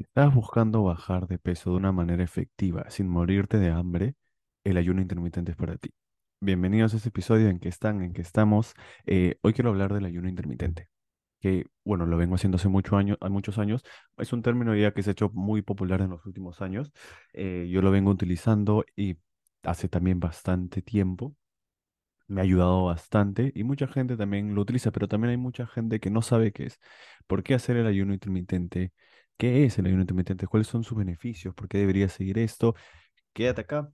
Estás 0.00 0.34
buscando 0.34 0.82
bajar 0.82 1.26
de 1.28 1.38
peso 1.38 1.70
de 1.70 1.76
una 1.76 1.92
manera 1.92 2.24
efectiva, 2.24 2.88
sin 2.88 3.06
morirte 3.06 3.58
de 3.58 3.68
hambre, 3.70 4.14
el 4.64 4.78
ayuno 4.78 5.02
intermitente 5.02 5.52
es 5.52 5.58
para 5.58 5.76
ti. 5.76 5.90
Bienvenidos 6.40 6.94
a 6.94 6.96
este 6.96 7.10
episodio 7.10 7.48
en 7.50 7.58
que 7.60 7.68
están, 7.68 8.02
en 8.02 8.14
que 8.14 8.22
estamos. 8.22 8.72
Eh, 9.04 9.36
hoy 9.42 9.52
quiero 9.52 9.68
hablar 9.68 9.92
del 9.92 10.06
ayuno 10.06 10.28
intermitente, 10.28 10.88
que, 11.40 11.66
bueno, 11.84 12.06
lo 12.06 12.16
vengo 12.16 12.34
haciendo 12.36 12.56
hace 12.56 12.68
muchos 12.68 13.58
años. 13.58 13.82
Es 14.16 14.32
un 14.32 14.42
término 14.42 14.74
ya 14.74 14.92
que 14.94 15.02
se 15.02 15.10
ha 15.10 15.12
hecho 15.12 15.30
muy 15.34 15.60
popular 15.60 16.00
en 16.00 16.10
los 16.10 16.24
últimos 16.24 16.62
años. 16.62 16.92
Eh, 17.34 17.68
yo 17.70 17.82
lo 17.82 17.90
vengo 17.90 18.10
utilizando 18.10 18.86
y 18.96 19.18
hace 19.64 19.88
también 19.90 20.18
bastante 20.18 20.80
tiempo. 20.80 21.36
Me 22.26 22.40
ha 22.40 22.44
ayudado 22.44 22.84
bastante 22.84 23.52
y 23.54 23.64
mucha 23.64 23.86
gente 23.88 24.16
también 24.16 24.54
lo 24.54 24.62
utiliza, 24.62 24.92
pero 24.92 25.08
también 25.08 25.32
hay 25.32 25.36
mucha 25.36 25.66
gente 25.66 26.00
que 26.00 26.10
no 26.10 26.22
sabe 26.22 26.52
qué 26.52 26.66
es. 26.66 26.80
¿Por 27.26 27.42
qué 27.42 27.54
hacer 27.54 27.76
el 27.76 27.86
ayuno 27.86 28.14
intermitente? 28.14 28.92
¿Qué 29.40 29.64
es 29.64 29.78
el 29.78 29.86
ayuno 29.86 30.02
intermitente? 30.02 30.46
¿Cuáles 30.46 30.66
son 30.68 30.84
sus 30.84 30.98
beneficios? 30.98 31.54
¿Por 31.54 31.66
qué 31.66 31.78
debería 31.78 32.10
seguir 32.10 32.38
esto? 32.38 32.74
Quédate 33.32 33.62
acá. 33.62 33.90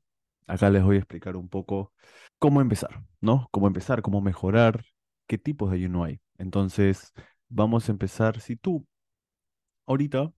Acá 0.48 0.70
les 0.70 0.82
voy 0.82 0.96
a 0.96 0.98
explicar 0.98 1.36
un 1.36 1.48
poco 1.48 1.92
cómo 2.38 2.60
empezar, 2.60 3.04
¿no? 3.20 3.48
Cómo 3.52 3.68
empezar, 3.68 4.02
cómo 4.02 4.20
mejorar, 4.20 4.84
qué 5.28 5.38
tipos 5.38 5.70
de 5.70 5.76
ayuno 5.76 6.02
hay. 6.02 6.20
Entonces, 6.38 7.12
vamos 7.48 7.88
a 7.88 7.92
empezar. 7.92 8.40
Si 8.40 8.56
tú 8.56 8.86
ahorita 9.86 10.32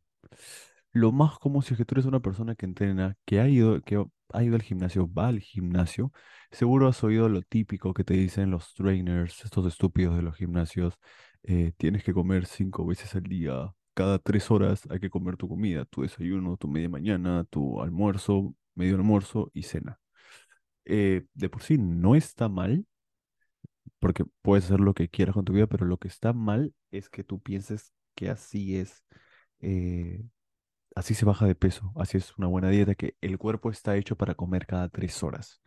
lo 0.93 1.13
más 1.13 1.39
común, 1.39 1.63
si 1.63 1.75
es 1.75 1.79
que 1.79 1.85
tú 1.87 1.95
eres 1.95 2.07
una 2.07 2.21
persona 2.21 2.55
que 2.55 2.67
entrena, 2.67 3.17
que 3.25 3.41
ha 3.41 3.49
ido, 3.49 3.81
que 3.83 4.05
ha 4.33 4.43
ido 4.45 4.57
al 4.57 4.63
gimnasio, 4.63 5.11
va 5.13 5.29
al 5.29 5.41
gimnasio, 5.41 6.13
seguro 6.51 6.89
has 6.89 7.03
oído 7.05 7.29
lo 7.29 7.43
típico 7.43 7.95
que 7.95 8.05
te 8.05 8.15
dicen 8.15 8.51
los 8.51 8.75
trainers, 8.75 9.45
estos 9.45 9.67
estúpidos 9.67 10.17
de 10.17 10.23
los 10.23 10.37
gimnasios, 10.37 10.95
eh, 11.45 11.73
tienes 11.77 12.05
que 12.05 12.13
comer 12.15 12.47
cinco 12.47 12.87
veces 12.87 13.15
al 13.15 13.23
día, 13.25 13.73
cada 13.99 14.19
tres 14.21 14.51
horas 14.51 14.83
hay 14.91 15.01
que 15.01 15.11
comer 15.11 15.37
tu 15.37 15.49
comida, 15.49 15.85
tu 15.87 16.03
desayuno, 16.03 16.57
tu 16.57 16.69
media 16.69 16.89
mañana, 16.91 17.45
tu 17.51 17.83
almuerzo, 17.83 18.55
medio 18.75 18.97
almuerzo 18.97 19.51
y 19.55 19.65
cena. 19.65 20.01
Eh, 20.87 21.27
de 21.35 21.51
por 21.51 21.63
sí 21.63 21.79
no 21.79 22.17
está 22.17 22.49
mal, 22.49 22.87
porque 23.99 24.25
puedes 24.43 24.67
hacer 24.67 24.81
lo 24.81 24.95
que 24.95 25.09
quieras 25.09 25.35
con 25.35 25.45
tu 25.45 25.53
vida, 25.53 25.67
pero 25.67 25.87
lo 25.87 25.99
que 25.99 26.09
está 26.09 26.33
mal 26.33 26.75
es 26.91 27.09
que 27.09 27.25
tú 27.25 27.41
pienses 27.41 27.93
que 28.15 28.31
así 28.31 28.77
es. 28.77 29.05
eh, 29.61 30.25
Así 30.97 31.15
se 31.15 31.25
baja 31.27 31.47
de 31.47 31.55
peso, 31.55 31.93
así 31.97 32.19
es 32.19 32.37
una 32.39 32.49
buena 32.49 32.71
dieta, 32.71 32.95
que 32.97 33.17
el 33.21 33.39
cuerpo 33.39 33.71
está 33.71 33.97
hecho 33.97 34.17
para 34.17 34.35
comer 34.35 34.67
cada 34.67 34.89
tres 34.91 35.23
horas, 35.23 35.63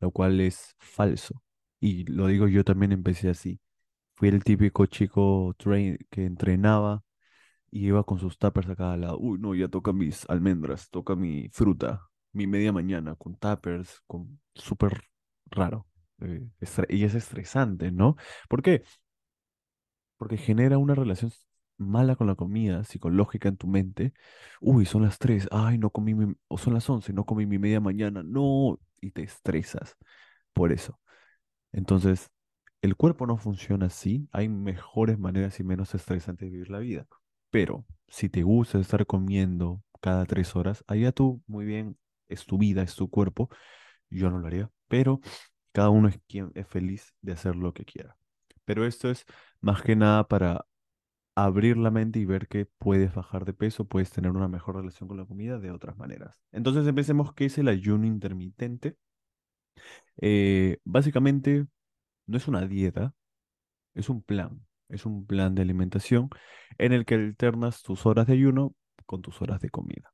lo 0.00 0.10
cual 0.12 0.40
es 0.40 0.74
falso. 0.78 1.42
Y 1.80 2.04
lo 2.06 2.26
digo 2.28 2.48
yo 2.48 2.64
también 2.64 2.92
empecé 2.92 3.30
así. 3.30 3.60
Fui 4.16 4.28
el 4.30 4.44
típico 4.44 4.86
chico 4.86 5.54
que 6.10 6.24
entrenaba 6.26 7.02
y 7.70 7.86
iba 7.88 8.04
con 8.04 8.18
sus 8.18 8.38
tuppers 8.38 8.68
a 8.70 8.76
cada 8.76 8.96
lado. 8.96 9.18
Uy, 9.18 9.38
no, 9.38 9.54
ya 9.54 9.68
toca 9.68 9.92
mis 9.92 10.28
almendras, 10.30 10.90
toca 10.90 11.16
mi 11.16 11.48
fruta, 11.50 12.08
mi 12.32 12.46
media 12.46 12.72
mañana 12.72 13.14
con 13.16 13.36
tuppers, 13.36 14.02
con 14.06 14.40
súper 14.54 15.02
raro. 15.46 15.86
eh, 16.20 16.48
y 16.88 17.04
es 17.04 17.14
estresante, 17.14 17.92
¿no? 17.92 18.16
¿Por 18.48 18.62
qué? 18.62 18.82
porque 20.16 20.36
genera 20.36 20.78
una 20.78 20.94
relación 20.94 21.32
mala 21.78 22.14
con 22.16 22.26
la 22.26 22.34
comida, 22.34 22.84
psicológica 22.84 23.48
en 23.48 23.56
tu 23.56 23.66
mente. 23.66 24.12
Uy, 24.60 24.84
son 24.84 25.02
las 25.02 25.18
3, 25.18 25.48
ay, 25.50 25.78
no 25.78 25.90
comí 25.90 26.14
mi, 26.14 26.34
o 26.48 26.58
son 26.58 26.74
las 26.74 26.88
11, 26.90 27.12
no 27.12 27.24
comí 27.24 27.46
mi 27.46 27.58
media 27.58 27.80
mañana, 27.80 28.22
no, 28.22 28.78
y 29.00 29.10
te 29.12 29.22
estresas 29.22 29.96
por 30.52 30.72
eso. 30.72 31.00
Entonces, 31.72 32.30
el 32.82 32.96
cuerpo 32.96 33.26
no 33.26 33.38
funciona 33.38 33.86
así, 33.86 34.28
hay 34.32 34.48
mejores 34.48 35.18
maneras 35.18 35.60
y 35.60 35.64
menos 35.64 35.94
estresantes 35.94 36.48
de 36.48 36.52
vivir 36.52 36.70
la 36.70 36.78
vida. 36.80 37.06
Pero 37.50 37.84
si 38.08 38.28
te 38.28 38.42
gusta 38.42 38.78
estar 38.78 39.06
comiendo 39.06 39.82
cada 40.00 40.24
tres 40.26 40.56
horas, 40.56 40.84
allá 40.86 41.12
tú, 41.12 41.42
muy 41.46 41.64
bien, 41.64 41.98
es 42.28 42.46
tu 42.46 42.58
vida, 42.58 42.82
es 42.82 42.94
tu 42.96 43.10
cuerpo, 43.10 43.48
yo 44.10 44.30
no 44.30 44.38
lo 44.38 44.46
haría, 44.48 44.70
pero 44.88 45.20
cada 45.72 45.90
uno 45.90 46.08
es 46.08 46.20
quien 46.28 46.52
es 46.54 46.66
feliz 46.68 47.14
de 47.22 47.32
hacer 47.32 47.56
lo 47.56 47.74
que 47.74 47.84
quiera. 47.84 48.16
Pero 48.64 48.86
esto 48.86 49.10
es 49.10 49.24
más 49.60 49.82
que 49.82 49.96
nada 49.96 50.28
para 50.28 50.66
abrir 51.34 51.76
la 51.76 51.90
mente 51.90 52.18
y 52.20 52.24
ver 52.26 52.48
que 52.48 52.66
puedes 52.78 53.14
bajar 53.14 53.44
de 53.44 53.54
peso, 53.54 53.86
puedes 53.86 54.10
tener 54.10 54.32
una 54.32 54.48
mejor 54.48 54.76
relación 54.76 55.08
con 55.08 55.18
la 55.18 55.26
comida 55.26 55.58
de 55.58 55.70
otras 55.70 55.96
maneras. 55.96 56.40
Entonces 56.52 56.86
empecemos, 56.86 57.34
¿qué 57.34 57.46
es 57.46 57.58
el 57.58 57.68
ayuno 57.68 58.06
intermitente? 58.06 58.96
Eh, 60.20 60.78
básicamente 60.84 61.66
no 62.26 62.36
es 62.36 62.48
una 62.48 62.66
dieta, 62.66 63.14
es 63.94 64.08
un 64.08 64.22
plan, 64.22 64.66
es 64.90 65.06
un 65.06 65.26
plan 65.26 65.54
de 65.54 65.62
alimentación 65.62 66.30
en 66.78 66.92
el 66.92 67.04
que 67.06 67.14
alternas 67.16 67.82
tus 67.82 68.06
horas 68.06 68.26
de 68.26 68.34
ayuno 68.34 68.74
con 69.06 69.22
tus 69.22 69.40
horas 69.42 69.60
de 69.60 69.70
comida. 69.70 70.12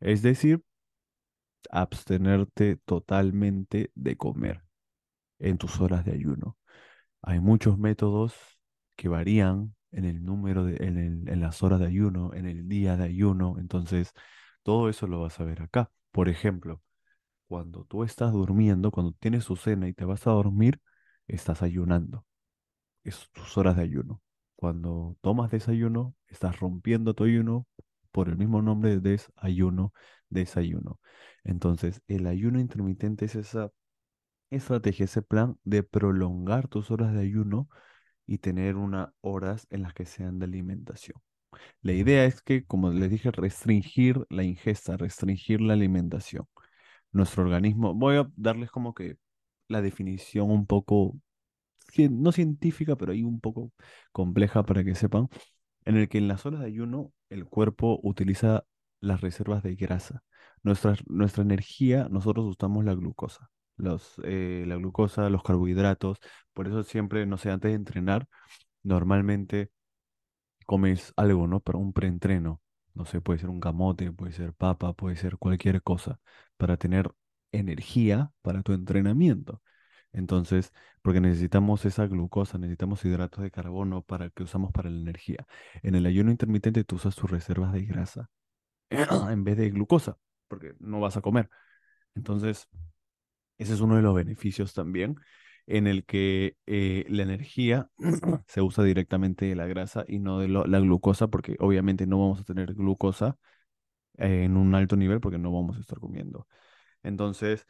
Es 0.00 0.22
decir, 0.22 0.62
abstenerte 1.70 2.76
totalmente 2.84 3.90
de 3.94 4.16
comer 4.16 4.62
en 5.38 5.58
tus 5.58 5.80
horas 5.80 6.04
de 6.06 6.12
ayuno. 6.12 6.58
Hay 7.22 7.40
muchos 7.40 7.78
métodos 7.78 8.34
que 8.96 9.08
varían 9.08 9.74
en 9.92 10.06
el 10.06 10.24
número 10.24 10.64
de, 10.64 10.76
en 10.86 10.98
el- 10.98 11.28
en 11.30 11.40
las 11.40 11.62
horas 11.62 11.80
de 11.80 11.86
ayuno, 11.88 12.34
en 12.34 12.46
el 12.46 12.68
día 12.68 12.96
de 12.98 13.04
ayuno. 13.06 13.56
Entonces, 13.60 14.12
todo 14.64 14.90
eso 14.90 15.08
lo 15.08 15.22
vas 15.22 15.40
a 15.40 15.44
ver 15.44 15.62
acá. 15.62 15.90
Por 16.12 16.28
ejemplo, 16.30 16.82
cuando 17.48 17.84
tú 17.86 18.04
estás 18.04 18.32
durmiendo, 18.32 18.92
cuando 18.92 19.12
tienes 19.20 19.46
tu 19.46 19.56
cena 19.56 19.88
y 19.88 19.94
te 19.94 20.06
vas 20.06 20.26
a 20.28 20.32
dormir, 20.32 20.80
estás 21.28 21.62
ayunando. 21.62 22.26
Es 23.08 23.30
tus 23.32 23.56
horas 23.56 23.76
de 23.76 23.82
ayuno. 23.82 24.20
Cuando 24.56 25.16
tomas 25.22 25.50
desayuno, 25.50 26.14
estás 26.28 26.60
rompiendo 26.60 27.14
tu 27.14 27.24
ayuno 27.24 27.66
por 28.12 28.28
el 28.28 28.36
mismo 28.36 28.60
nombre 28.62 28.98
de 28.98 29.00
desayuno, 29.00 29.92
desayuno. 30.28 31.00
Entonces, 31.44 32.02
el 32.08 32.26
ayuno 32.26 32.60
intermitente 32.60 33.24
es 33.26 33.34
esa 33.34 33.70
estrategia, 34.50 35.04
ese 35.06 35.22
plan 35.22 35.58
de 35.64 35.82
prolongar 35.82 36.68
tus 36.68 36.90
horas 36.90 37.14
de 37.14 37.20
ayuno 37.20 37.68
y 38.26 38.38
tener 38.38 38.76
unas 38.76 39.10
horas 39.22 39.66
en 39.70 39.82
las 39.82 39.94
que 39.94 40.06
sean 40.06 40.38
de 40.38 40.46
alimentación. 40.46 41.20
La 41.82 41.92
idea 41.92 42.24
es 42.26 42.42
que, 42.42 42.66
como 42.66 42.90
les 42.90 43.10
dije, 43.10 43.30
restringir 43.30 44.26
la 44.30 44.44
ingesta, 44.44 44.96
restringir 44.96 45.60
la 45.60 45.74
alimentación. 45.74 46.46
Nuestro 47.12 47.44
organismo, 47.44 47.94
voy 47.94 48.16
a 48.16 48.30
darles 48.36 48.70
como 48.70 48.94
que 48.94 49.18
la 49.68 49.82
definición 49.82 50.50
un 50.50 50.66
poco, 50.66 51.16
no 52.10 52.32
científica, 52.32 52.96
pero 52.96 53.12
ahí 53.12 53.22
un 53.22 53.40
poco 53.40 53.72
compleja 54.12 54.64
para 54.64 54.84
que 54.84 54.94
sepan, 54.94 55.28
en 55.84 55.96
el 55.96 56.08
que 56.08 56.18
en 56.18 56.28
las 56.28 56.46
horas 56.46 56.60
de 56.60 56.66
ayuno 56.66 57.12
el 57.30 57.44
cuerpo 57.46 58.00
utiliza 58.02 58.64
las 59.00 59.20
reservas 59.20 59.62
de 59.62 59.74
grasa. 59.76 60.22
Nuestra, 60.62 60.94
nuestra 61.06 61.42
energía, 61.42 62.08
nosotros 62.10 62.46
usamos 62.46 62.84
la 62.84 62.94
glucosa. 62.94 63.50
Los, 63.76 64.14
eh, 64.24 64.64
la 64.66 64.76
glucosa, 64.76 65.30
los 65.30 65.42
carbohidratos, 65.44 66.18
por 66.52 66.66
eso 66.68 66.82
siempre, 66.82 67.26
no 67.26 67.38
sé, 67.38 67.50
antes 67.50 67.70
de 67.70 67.76
entrenar, 67.76 68.26
normalmente 68.82 69.70
comes 70.66 71.12
algo, 71.16 71.46
¿no? 71.46 71.60
Para 71.60 71.78
un 71.78 71.92
preentreno. 71.92 72.60
No 72.94 73.04
sé, 73.06 73.20
puede 73.20 73.38
ser 73.38 73.50
un 73.50 73.60
camote, 73.60 74.12
puede 74.12 74.32
ser 74.32 74.52
papa, 74.54 74.92
puede 74.94 75.16
ser 75.16 75.38
cualquier 75.38 75.82
cosa, 75.82 76.20
para 76.56 76.76
tener 76.76 77.10
energía 77.52 78.32
para 78.42 78.62
tu 78.62 78.72
entrenamiento. 78.72 79.62
Entonces, 80.18 80.72
porque 81.02 81.20
necesitamos 81.20 81.84
esa 81.84 82.06
glucosa, 82.06 82.58
necesitamos 82.58 83.04
hidratos 83.04 83.42
de 83.44 83.50
carbono 83.52 84.02
para 84.02 84.30
que 84.30 84.42
usamos 84.42 84.72
para 84.72 84.90
la 84.90 85.00
energía. 85.00 85.46
En 85.82 85.94
el 85.94 86.06
ayuno 86.06 86.30
intermitente 86.32 86.84
tú 86.84 86.96
usas 86.96 87.14
tus 87.14 87.30
reservas 87.30 87.72
de 87.72 87.84
grasa 87.84 88.28
en 88.90 89.44
vez 89.44 89.56
de 89.56 89.70
glucosa, 89.70 90.18
porque 90.48 90.74
no 90.80 91.00
vas 91.00 91.16
a 91.16 91.20
comer. 91.20 91.48
Entonces, 92.16 92.68
ese 93.58 93.74
es 93.74 93.80
uno 93.80 93.96
de 93.96 94.02
los 94.02 94.14
beneficios 94.14 94.74
también, 94.74 95.16
en 95.66 95.86
el 95.86 96.04
que 96.04 96.56
eh, 96.66 97.04
la 97.08 97.22
energía 97.22 97.90
se 98.48 98.60
usa 98.60 98.84
directamente 98.84 99.46
de 99.46 99.54
la 99.54 99.66
grasa 99.66 100.04
y 100.08 100.18
no 100.18 100.40
de 100.40 100.48
la 100.48 100.80
glucosa, 100.80 101.28
porque 101.28 101.56
obviamente 101.60 102.06
no 102.06 102.18
vamos 102.18 102.40
a 102.40 102.44
tener 102.44 102.74
glucosa 102.74 103.38
eh, 104.18 104.44
en 104.44 104.56
un 104.56 104.74
alto 104.74 104.96
nivel 104.96 105.20
porque 105.20 105.38
no 105.38 105.52
vamos 105.52 105.76
a 105.76 105.80
estar 105.80 106.00
comiendo. 106.00 106.48
Entonces, 107.04 107.66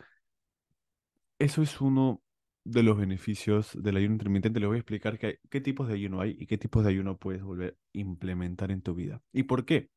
eso 1.39 1.63
es 1.63 1.81
uno 1.81 2.23
de 2.71 2.83
los 2.83 2.99
beneficios 2.99 3.71
del 3.83 3.97
ayuno 3.97 4.15
intermitente. 4.15 4.61
Les 4.61 4.69
voy 4.69 4.77
a 4.77 4.81
explicar 4.81 5.19
qué, 5.19 5.61
tipos 5.61 5.89
de 5.89 5.95
ayuno 5.95 6.21
hay 6.21 6.37
y 6.39 6.47
qué 6.47 6.59
tipos 6.59 6.85
de 6.85 6.91
ayuno 6.91 7.17
puedes 7.17 7.43
volver 7.43 7.77
a 7.79 7.99
implementar 7.99 8.71
en 8.71 8.83
tu 8.83 8.95
vida. 8.95 9.23
¿Y 9.33 9.45
por 9.45 9.65
qué? 9.65 9.91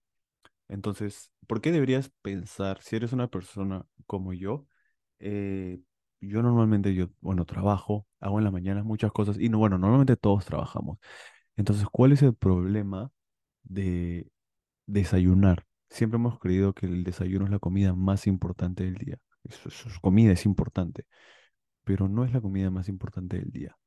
Entonces, 0.69 1.31
¿por 1.47 1.61
qué 1.61 1.71
deberías 1.71 2.11
pensar, 2.21 2.81
si 2.81 2.95
eres 2.95 3.11
una 3.13 3.27
persona 3.29 3.85
como 4.07 4.33
yo, 4.33 4.65
eh, 5.19 5.79
yo 6.21 6.41
normalmente, 6.41 6.95
yo, 6.95 7.09
bueno, 7.19 7.45
trabajo, 7.45 8.07
hago 8.19 8.37
en 8.39 8.45
las 8.45 8.53
mañanas 8.53 8.85
muchas 8.85 9.11
cosas 9.11 9.37
y 9.39 9.49
no, 9.49 9.57
bueno, 9.57 9.77
normalmente 9.77 10.15
todos 10.15 10.45
trabajamos. 10.45 10.97
Entonces, 11.57 11.85
¿cuál 11.91 12.13
es 12.13 12.21
el 12.23 12.35
problema 12.35 13.11
de 13.63 14.31
desayunar? 14.87 15.65
Siempre 15.89 16.17
hemos 16.17 16.39
creído 16.39 16.73
que 16.73 16.85
el 16.85 17.03
desayuno 17.03 17.45
es 17.45 17.51
la 17.51 17.59
comida 17.59 17.93
más 17.93 18.27
importante 18.27 18.85
del 18.85 18.95
día. 18.95 19.17
Eso, 19.43 19.69
eso 19.69 19.89
es 19.89 19.99
comida, 19.99 20.31
es 20.33 20.45
importante, 20.45 21.05
pero 21.83 22.07
no 22.09 22.23
es 22.25 22.33
la 22.33 22.41
comida 22.41 22.69
más 22.71 22.89
importante 22.89 23.37
del 23.39 23.51
día. 23.51 23.77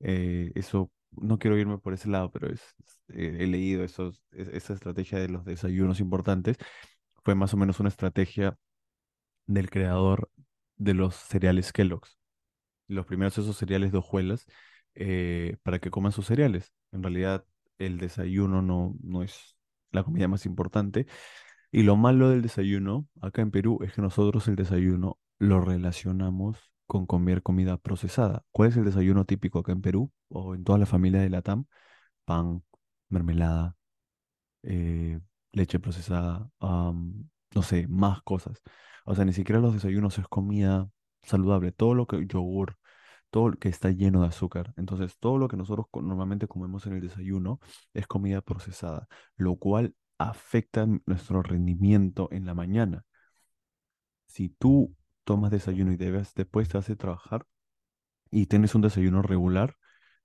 Eh, 0.00 0.52
eso 0.54 0.92
no 1.12 1.38
quiero 1.38 1.58
irme 1.58 1.78
por 1.78 1.94
ese 1.94 2.08
lado, 2.08 2.30
pero 2.32 2.48
es, 2.52 2.62
eh, 3.08 3.38
he 3.40 3.46
leído 3.46 3.84
esos, 3.84 4.22
es- 4.32 4.48
esa 4.48 4.74
estrategia 4.74 5.18
de 5.18 5.28
los 5.28 5.44
desayunos 5.44 6.00
importantes. 6.00 6.58
Fue 7.24 7.34
más 7.34 7.54
o 7.54 7.56
menos 7.58 7.80
una 7.80 7.88
estrategia 7.90 8.58
del 9.46 9.70
creador 9.70 10.30
de 10.76 10.94
los 10.94 11.14
cereales 11.16 11.72
Kellogg's. 11.72 12.18
Los 12.88 13.06
primeros 13.06 13.38
esos 13.38 13.56
cereales 13.56 13.92
de 13.92 13.98
hojuelas 13.98 14.46
eh, 14.94 15.56
para 15.62 15.78
que 15.80 15.90
coman 15.90 16.12
sus 16.12 16.26
cereales. 16.26 16.72
En 16.92 17.02
realidad, 17.02 17.44
el 17.78 17.98
desayuno 17.98 18.62
no, 18.62 18.96
no 19.02 19.22
es 19.22 19.56
la 19.92 20.04
comida 20.04 20.28
más 20.28 20.46
importante. 20.46 21.06
Y 21.72 21.82
lo 21.84 21.96
malo 21.96 22.30
del 22.30 22.42
desayuno 22.42 23.08
acá 23.20 23.42
en 23.42 23.50
Perú 23.50 23.80
es 23.82 23.92
que 23.94 24.02
nosotros 24.02 24.48
el 24.48 24.56
desayuno 24.56 25.18
lo 25.38 25.60
relacionamos 25.60 26.72
con 26.90 27.06
comer 27.06 27.42
comida 27.42 27.76
procesada. 27.78 28.44
¿Cuál 28.50 28.70
es 28.70 28.76
el 28.76 28.84
desayuno 28.84 29.24
típico 29.24 29.60
acá 29.60 29.72
en 29.72 29.80
Perú 29.82 30.12
o 30.28 30.56
en 30.56 30.64
toda 30.64 30.78
la 30.78 30.86
familia 30.86 31.20
de 31.20 31.30
Latam? 31.30 31.66
Pan, 32.24 32.64
mermelada, 33.10 33.76
eh, 34.64 35.20
leche 35.52 35.78
procesada, 35.80 36.50
no 36.60 37.62
sé, 37.62 37.86
más 37.88 38.22
cosas. 38.22 38.60
O 39.04 39.14
sea, 39.14 39.24
ni 39.24 39.32
siquiera 39.32 39.60
los 39.60 39.74
desayunos 39.74 40.18
es 40.18 40.28
comida 40.28 40.90
saludable. 41.22 41.72
Todo 41.72 41.94
lo 41.94 42.06
que, 42.06 42.26
yogur, 42.26 42.76
todo 43.30 43.50
lo 43.50 43.58
que 43.58 43.68
está 43.68 43.90
lleno 43.92 44.22
de 44.22 44.28
azúcar. 44.28 44.74
Entonces, 44.76 45.16
todo 45.18 45.38
lo 45.38 45.48
que 45.48 45.56
nosotros 45.56 45.86
normalmente 46.02 46.48
comemos 46.48 46.86
en 46.86 46.94
el 46.94 47.02
desayuno 47.02 47.60
es 47.94 48.06
comida 48.08 48.40
procesada, 48.42 49.08
lo 49.36 49.56
cual 49.56 49.94
afecta 50.18 50.86
nuestro 51.06 51.42
rendimiento 51.42 52.28
en 52.32 52.46
la 52.46 52.54
mañana. 52.54 53.04
Si 54.26 54.48
tú 54.48 54.94
tomas 55.30 55.50
desayuno 55.52 55.92
y 55.92 55.96
debes, 55.96 56.34
después 56.34 56.68
te 56.68 56.78
vas 56.78 56.90
a 56.90 56.96
trabajar 56.96 57.46
y 58.30 58.46
tienes 58.46 58.74
un 58.74 58.82
desayuno 58.82 59.22
regular, 59.22 59.76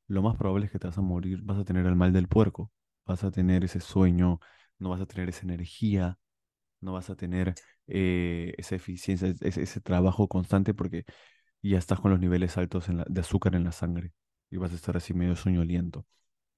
lo 0.08 0.22
más 0.24 0.38
probable 0.38 0.68
es 0.68 0.72
que 0.74 0.80
te 0.80 0.88
vas 0.88 0.98
a 1.00 1.02
morir, 1.04 1.42
vas 1.44 1.60
a 1.60 1.66
tener 1.66 1.86
el 1.88 1.96
mal 1.96 2.14
del 2.14 2.28
puerco, 2.30 2.72
vas 3.06 3.24
a 3.26 3.32
tener 3.32 3.64
ese 3.66 3.82
sueño, 3.82 4.40
no 4.80 4.90
vas 4.92 5.02
a 5.02 5.08
tener 5.08 5.30
esa 5.30 5.44
energía, 5.44 6.20
no 6.82 6.94
vas 6.94 7.10
a 7.10 7.16
tener 7.16 7.56
eh, 7.88 8.54
esa 8.58 8.76
eficiencia, 8.76 9.28
es- 9.30 9.42
ese, 9.42 9.64
ese 9.64 9.82
trabajo 9.82 10.28
constante 10.28 10.74
porque 10.74 11.06
ya 11.64 11.78
estás 11.80 12.00
con 12.02 12.12
los 12.12 12.20
niveles 12.22 12.58
altos 12.58 12.90
en 12.90 12.98
la- 13.00 13.06
de 13.10 13.22
azúcar 13.22 13.56
en 13.56 13.64
la 13.66 13.72
sangre 13.74 14.14
y 14.52 14.58
vas 14.58 14.72
a 14.74 14.76
estar 14.76 14.98
así 14.98 15.14
medio 15.14 15.36
soñoliento. 15.36 16.06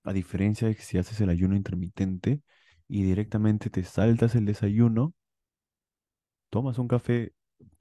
A 0.03 0.13
diferencia 0.13 0.67
de 0.69 0.75
que 0.75 0.83
si 0.83 0.97
haces 0.99 1.21
el 1.21 1.29
ayuno 1.29 1.55
intermitente 1.55 2.41
y 2.89 3.03
directamente 3.03 3.69
te 3.71 3.83
saltas 3.83 4.35
el 4.35 4.45
desayuno, 4.45 5.15
tomas 6.49 6.77
un 6.79 6.87
café, 6.87 7.33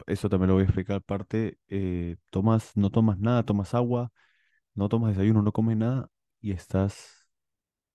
eso 0.06 0.28
también 0.28 0.48
lo 0.48 0.54
voy 0.54 0.62
a 0.62 0.64
explicar 0.66 0.96
aparte, 0.96 1.58
eh, 1.68 2.16
tomas, 2.30 2.76
no 2.76 2.90
tomas 2.90 3.18
nada, 3.18 3.44
tomas 3.44 3.74
agua, 3.74 4.12
no 4.74 4.88
tomas 4.88 5.10
desayuno, 5.16 5.42
no 5.42 5.52
comes 5.52 5.76
nada 5.76 6.10
y 6.40 6.52
estás 6.52 7.26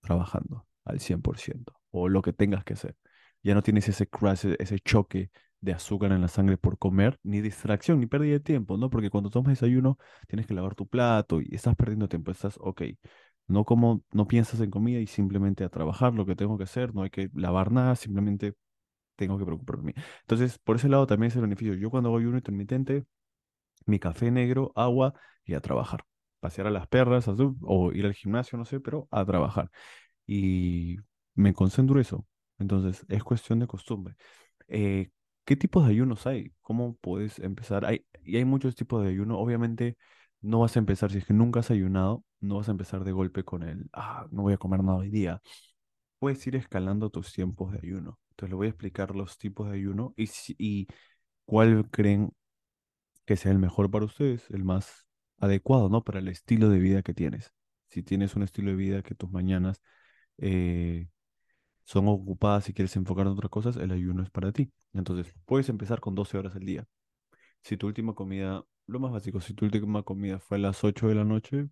trabajando 0.00 0.66
al 0.84 1.00
100% 1.00 1.74
o 1.90 2.08
lo 2.08 2.22
que 2.22 2.32
tengas 2.32 2.64
que 2.64 2.74
hacer. 2.74 2.96
Ya 3.42 3.54
no 3.54 3.62
tienes 3.62 3.88
ese 3.88 4.08
crash, 4.08 4.46
ese 4.46 4.56
ese 4.60 4.78
choque 4.80 5.30
de 5.60 5.72
azúcar 5.72 6.12
en 6.12 6.20
la 6.20 6.28
sangre 6.28 6.56
por 6.58 6.78
comer, 6.78 7.18
ni 7.22 7.40
distracción, 7.40 8.00
ni 8.00 8.06
pérdida 8.06 8.32
de 8.34 8.40
tiempo, 8.40 8.76
¿no? 8.76 8.90
Porque 8.90 9.10
cuando 9.10 9.30
tomas 9.30 9.50
desayuno 9.50 9.98
tienes 10.28 10.46
que 10.46 10.54
lavar 10.54 10.74
tu 10.74 10.88
plato 10.88 11.40
y 11.40 11.54
estás 11.54 11.76
perdiendo 11.76 12.08
tiempo, 12.08 12.30
estás, 12.32 12.56
ok, 12.60 12.82
no 13.46 13.64
como, 13.64 14.02
no 14.12 14.26
piensas 14.26 14.60
en 14.60 14.70
comida 14.70 14.98
y 15.00 15.06
simplemente 15.06 15.64
a 15.64 15.68
trabajar 15.68 16.14
lo 16.14 16.26
que 16.26 16.36
tengo 16.36 16.56
que 16.58 16.64
hacer, 16.64 16.94
no 16.94 17.02
hay 17.02 17.10
que 17.10 17.30
lavar 17.34 17.70
nada, 17.72 17.94
simplemente 17.96 18.54
tengo 19.16 19.38
que 19.38 19.44
preocuparme. 19.44 19.92
de 19.92 20.00
mí. 20.00 20.04
Entonces, 20.22 20.58
por 20.58 20.76
ese 20.76 20.88
lado 20.88 21.06
también 21.06 21.28
es 21.30 21.36
el 21.36 21.42
beneficio. 21.42 21.74
Yo 21.74 21.90
cuando 21.90 22.08
hago 22.10 22.18
ayuno 22.18 22.36
intermitente, 22.38 23.04
mi 23.86 23.98
café 23.98 24.30
negro, 24.30 24.72
agua 24.76 25.14
y 25.44 25.54
a 25.54 25.60
trabajar. 25.60 26.04
Pasear 26.40 26.66
a 26.66 26.70
las 26.70 26.88
perras, 26.88 27.28
a 27.28 27.34
o 27.62 27.92
ir 27.92 28.06
al 28.06 28.14
gimnasio, 28.14 28.58
no 28.58 28.64
sé, 28.64 28.80
pero 28.80 29.08
a 29.10 29.24
trabajar 29.24 29.70
y 30.26 30.98
me 31.36 31.54
concentro 31.54 32.00
eso. 32.00 32.26
Entonces, 32.58 33.04
es 33.08 33.24
cuestión 33.24 33.60
de 33.60 33.68
costumbre. 33.68 34.16
Eh, 34.68 35.10
¿qué 35.44 35.56
tipos 35.56 35.84
de 35.86 35.92
ayunos 35.92 36.26
hay? 36.26 36.52
¿Cómo 36.62 36.96
puedes 36.96 37.38
empezar? 37.40 37.84
Hay, 37.86 38.06
y 38.24 38.38
hay 38.38 38.44
muchos 38.46 38.74
tipos 38.76 39.02
de 39.04 39.10
ayuno. 39.10 39.38
Obviamente, 39.38 39.98
no 40.42 40.60
vas 40.60 40.76
a 40.76 40.80
empezar, 40.80 41.12
si 41.12 41.18
es 41.18 41.26
que 41.26 41.34
nunca 41.34 41.60
has 41.60 41.70
ayunado, 41.70 42.24
no 42.40 42.56
vas 42.56 42.68
a 42.68 42.72
empezar 42.72 43.04
de 43.04 43.12
golpe 43.12 43.44
con 43.44 43.62
el, 43.64 43.88
ah, 43.92 44.26
no 44.32 44.42
voy 44.42 44.54
a 44.54 44.58
comer 44.58 44.82
nada 44.84 44.98
hoy 44.98 45.10
día. 45.10 45.42
Puedes 46.20 46.46
ir 46.46 46.56
escalando 46.56 47.10
tus 47.10 47.32
tiempos 47.34 47.72
de 47.72 47.80
ayuno. 47.82 48.18
Entonces, 48.42 48.50
le 48.50 48.56
voy 48.56 48.66
a 48.66 48.70
explicar 48.70 49.14
los 49.14 49.38
tipos 49.38 49.68
de 49.70 49.76
ayuno 49.76 50.14
y, 50.16 50.28
y 50.58 50.88
cuál 51.44 51.88
creen 51.90 52.32
que 53.24 53.36
sea 53.36 53.52
el 53.52 53.58
mejor 53.58 53.90
para 53.90 54.04
ustedes, 54.04 54.50
el 54.50 54.64
más 54.64 55.06
adecuado, 55.38 55.88
¿no? 55.88 56.02
Para 56.04 56.18
el 56.20 56.28
estilo 56.28 56.68
de 56.68 56.80
vida 56.80 57.02
que 57.02 57.14
tienes. 57.14 57.52
Si 57.88 58.02
tienes 58.02 58.34
un 58.36 58.42
estilo 58.42 58.70
de 58.70 58.76
vida 58.76 59.02
que 59.02 59.14
tus 59.14 59.30
mañanas 59.30 59.80
eh, 60.38 61.08
son 61.84 62.08
ocupadas 62.08 62.68
y 62.68 62.74
quieres 62.74 62.96
enfocar 62.96 63.26
en 63.26 63.34
otras 63.34 63.50
cosas, 63.50 63.76
el 63.76 63.92
ayuno 63.92 64.24
es 64.24 64.30
para 64.30 64.52
ti. 64.52 64.72
Entonces, 64.92 65.32
puedes 65.46 65.68
empezar 65.68 66.00
con 66.00 66.14
12 66.16 66.38
horas 66.38 66.56
al 66.56 66.64
día. 66.66 66.86
Si 67.62 67.76
tu 67.76 67.86
última 67.88 68.14
comida, 68.14 68.64
lo 68.86 69.00
más 69.00 69.12
básico, 69.12 69.40
si 69.40 69.54
tu 69.54 69.66
última 69.66 70.02
comida 70.04 70.40
fue 70.40 70.58
a 70.58 70.60
las 70.60 70.84
8 70.84 71.08
de 71.08 71.14
la 71.16 71.24
noche, 71.24 71.68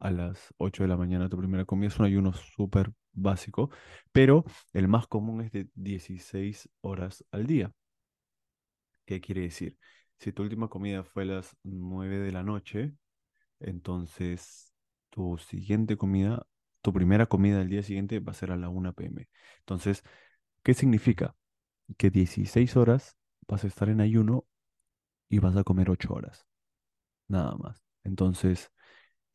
a 0.00 0.10
las 0.10 0.54
8 0.58 0.84
de 0.84 0.88
la 0.88 0.96
mañana 0.96 1.28
tu 1.28 1.38
primera 1.38 1.64
comida 1.64 1.88
es 1.88 1.98
un 1.98 2.06
ayuno 2.06 2.32
súper 2.32 2.92
básico, 3.16 3.70
pero 4.12 4.44
el 4.72 4.88
más 4.88 5.06
común 5.08 5.42
es 5.42 5.52
de 5.52 5.68
16 5.74 6.68
horas 6.82 7.24
al 7.32 7.46
día. 7.46 7.72
¿Qué 9.04 9.20
quiere 9.20 9.42
decir? 9.42 9.78
Si 10.18 10.32
tu 10.32 10.42
última 10.42 10.68
comida 10.68 11.04
fue 11.04 11.22
a 11.24 11.26
las 11.26 11.56
9 11.62 12.18
de 12.18 12.32
la 12.32 12.42
noche, 12.42 12.94
entonces 13.60 14.72
tu 15.10 15.38
siguiente 15.38 15.96
comida, 15.98 16.46
tu 16.82 16.92
primera 16.94 17.26
comida 17.26 17.58
del 17.58 17.70
día 17.70 17.82
siguiente 17.84 18.20
va 18.20 18.32
a 18.32 18.36
ser 18.36 18.52
a 18.52 18.56
la 18.56 18.70
1 18.70 19.06
p.m. 19.06 19.28
Entonces, 19.60 20.04
¿qué 20.64 20.74
significa? 20.74 21.36
Que 21.98 22.10
16 22.10 22.76
horas 22.76 23.16
vas 23.48 23.64
a 23.64 23.68
estar 23.68 23.90
en 23.90 24.02
ayuno 24.02 24.46
y 25.30 25.40
vas 25.40 25.56
a 25.56 25.64
comer 25.64 25.90
8 25.90 26.14
horas, 26.14 26.46
nada 27.28 27.56
más. 27.58 27.82
Entonces, 28.04 28.72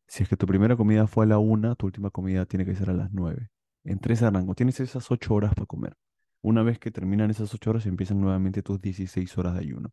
si 0.07 0.23
es 0.23 0.29
que 0.29 0.37
tu 0.37 0.47
primera 0.47 0.77
comida 0.77 1.07
fue 1.07 1.25
a 1.25 1.29
la 1.29 1.39
una, 1.39 1.75
tu 1.75 1.87
última 1.87 2.11
comida 2.11 2.47
tiene 2.47 2.65
que 2.65 2.75
ser 2.77 2.91
a 2.91 2.95
las 2.95 3.13
9. 3.13 3.50
Entre 3.83 4.13
ese 4.13 4.29
rango, 4.29 4.55
tienes 4.55 4.79
esas 4.79 5.09
8 5.11 5.33
horas 5.33 5.53
para 5.55 5.65
comer. 5.65 5.95
Una 6.41 6.63
vez 6.63 6.79
que 6.79 6.91
terminan 6.91 7.29
esas 7.31 7.53
8 7.53 7.71
horas, 7.71 7.85
empiezan 7.85 8.21
nuevamente 8.21 8.63
tus 8.63 8.81
16 8.81 9.37
horas 9.37 9.53
de 9.55 9.61
ayuno. 9.61 9.91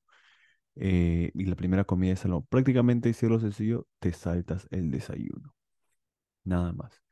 Eh, 0.76 1.30
y 1.34 1.44
la 1.46 1.56
primera 1.56 1.84
comida 1.84 2.12
es 2.14 2.24
algo 2.24 2.44
prácticamente, 2.46 3.12
si 3.12 3.26
lo 3.28 3.40
sencillo, 3.40 3.86
te 4.00 4.12
saltas 4.12 4.68
el 4.70 4.90
desayuno. 4.90 5.54
Nada 6.44 6.72
más. 6.72 7.02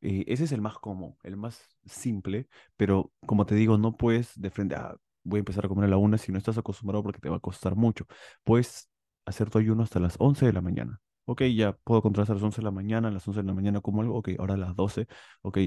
Eh, 0.00 0.24
ese 0.28 0.44
es 0.44 0.52
el 0.52 0.60
más 0.62 0.78
común, 0.78 1.16
el 1.24 1.36
más 1.36 1.60
simple, 1.86 2.48
pero 2.76 3.12
como 3.26 3.46
te 3.46 3.54
digo, 3.56 3.78
no 3.78 3.96
puedes 3.96 4.32
de 4.40 4.50
frente, 4.50 4.76
ah, 4.76 4.96
voy 5.24 5.38
a 5.38 5.40
empezar 5.40 5.66
a 5.66 5.68
comer 5.68 5.86
a 5.86 5.88
la 5.88 5.96
una 5.98 6.18
si 6.18 6.32
no 6.32 6.38
estás 6.38 6.58
acostumbrado 6.58 7.02
porque 7.02 7.20
te 7.20 7.28
va 7.30 7.36
a 7.38 7.40
costar 7.40 7.76
mucho. 7.76 8.06
Puedes 8.44 8.90
hacer 9.26 9.50
tu 9.50 9.58
ayuno 9.58 9.82
hasta 9.82 10.00
las 10.00 10.16
11 10.18 10.46
de 10.46 10.52
la 10.52 10.60
mañana. 10.62 11.00
Ok, 11.26 11.42
ya 11.44 11.72
puedo 11.84 12.02
contar 12.02 12.22
hasta 12.22 12.34
las 12.34 12.42
11 12.42 12.58
de 12.62 12.64
la 12.64 12.70
mañana, 12.70 13.08
a 13.08 13.10
las 13.10 13.26
11 13.28 13.42
de 13.42 13.46
la 13.46 13.54
mañana 13.54 13.80
como 13.80 14.02
algo, 14.02 14.16
ok, 14.16 14.30
ahora 14.38 14.54
a 14.54 14.56
las 14.56 14.74
12, 14.76 15.06
ok, 15.42 15.58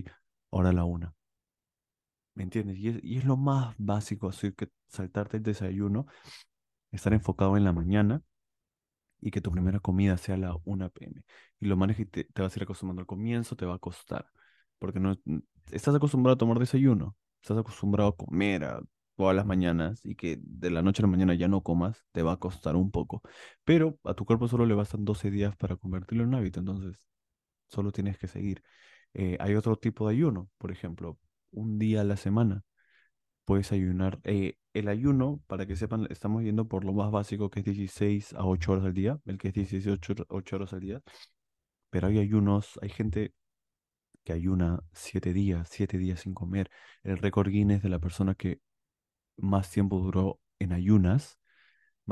ahora 0.52 0.70
a 0.70 0.74
la 0.74 0.84
una. 0.86 1.14
¿Me 2.36 2.44
entiendes? 2.44 2.78
Y 2.78 2.90
es, 2.90 3.04
y 3.04 3.18
es 3.18 3.26
lo 3.26 3.38
más 3.38 3.76
básico, 3.78 4.30
así 4.30 4.54
que 4.54 4.70
saltarte 4.88 5.38
el 5.38 5.44
desayuno, 5.44 6.08
estar 6.92 7.14
enfocado 7.14 7.58
en 7.58 7.64
la 7.66 7.74
mañana 7.74 8.24
y 9.22 9.32
que 9.32 9.42
tu 9.42 9.52
primera 9.52 9.80
comida 9.80 10.18
sea 10.18 10.38
la 10.38 10.56
1 10.66 10.90
p.m. 10.90 11.24
Y 11.60 11.68
lo 11.68 11.78
manejes 11.78 12.08
y 12.08 12.10
te, 12.10 12.42
vas 12.42 12.56
a 12.56 12.60
ir 12.60 12.64
acostumbrando 12.64 13.02
al 13.02 13.08
comienzo, 13.08 13.56
te 13.56 13.66
va 13.66 13.76
a 13.76 13.80
costar, 13.80 14.28
porque 14.80 15.00
no 15.00 15.16
estás 15.72 15.96
acostumbrado 15.96 16.36
a 16.36 16.38
tomar 16.38 16.60
desayuno, 16.60 17.16
estás 17.42 17.58
acostumbrado 17.58 18.10
a 18.10 18.18
comer 18.18 18.64
a 18.64 18.82
todas 19.16 19.36
las 19.36 19.46
mañanas 19.46 20.02
y 20.04 20.16
que 20.16 20.40
de 20.42 20.72
la 20.72 20.82
noche 20.82 21.02
a 21.02 21.06
la 21.06 21.12
mañana 21.12 21.36
ya 21.36 21.48
no 21.48 21.62
comas, 21.62 22.04
te 22.12 22.24
va 22.24 22.34
a 22.34 22.38
costar 22.38 22.76
un 22.76 22.92
poco. 22.92 23.22
Pero 23.64 24.00
a 24.04 24.14
tu 24.16 24.26
cuerpo 24.26 24.48
solo 24.48 24.66
le 24.66 24.74
bastan 24.74 25.06
12 25.06 25.30
días 25.32 25.56
para 25.56 25.76
convertirlo 25.76 26.24
en 26.24 26.30
un 26.30 26.36
hábito, 26.36 26.60
entonces 26.60 27.04
solo 27.68 27.92
tienes 27.92 28.18
que 28.18 28.28
seguir. 28.28 28.64
Eh, 29.14 29.38
hay 29.40 29.56
otro 29.56 29.76
tipo 29.78 30.08
de 30.08 30.16
ayuno, 30.16 30.50
por 30.58 30.72
ejemplo, 30.72 31.18
un 31.52 31.80
día 31.80 32.02
a 32.02 32.04
la 32.04 32.18
semana 32.18 32.64
puedes 33.46 33.72
ayunar. 33.72 34.20
eh, 34.24 34.56
el 34.74 34.88
ayuno, 34.88 35.42
para 35.48 35.66
que 35.66 35.76
sepan, 35.76 36.08
estamos 36.10 36.44
yendo 36.44 36.68
por 36.68 36.86
lo 36.86 36.94
más 36.94 37.12
básico 37.12 37.50
que 37.50 37.60
es 37.60 37.66
16 37.66 38.34
a 38.34 38.46
8 38.46 38.72
horas 38.74 38.86
al 38.86 38.94
día, 38.94 39.20
el 39.26 39.38
que 39.38 39.50
es 39.50 39.54
18 39.54 40.14
hor- 40.14 40.26
8 40.30 40.56
horas 40.56 40.74
al 40.74 40.80
día, 40.82 41.02
pero 41.90 42.08
hay 42.08 42.20
ayunos, 42.20 42.80
hay 42.82 42.90
gente 42.90 43.34
que 44.24 44.34
ayuna 44.34 44.84
7 44.94 45.34
días, 45.34 45.70
7 45.72 45.98
días 45.98 46.22
sin 46.22 46.34
comer. 46.34 46.70
El 47.04 47.18
récord 47.18 47.50
Guinness 47.50 47.82
de 47.84 47.90
la 47.90 48.00
persona 48.00 48.36
que 48.36 48.62
más 49.38 49.72
tiempo 49.72 50.00
duró 50.00 50.40
en 50.60 50.74
ayunas 50.74 51.40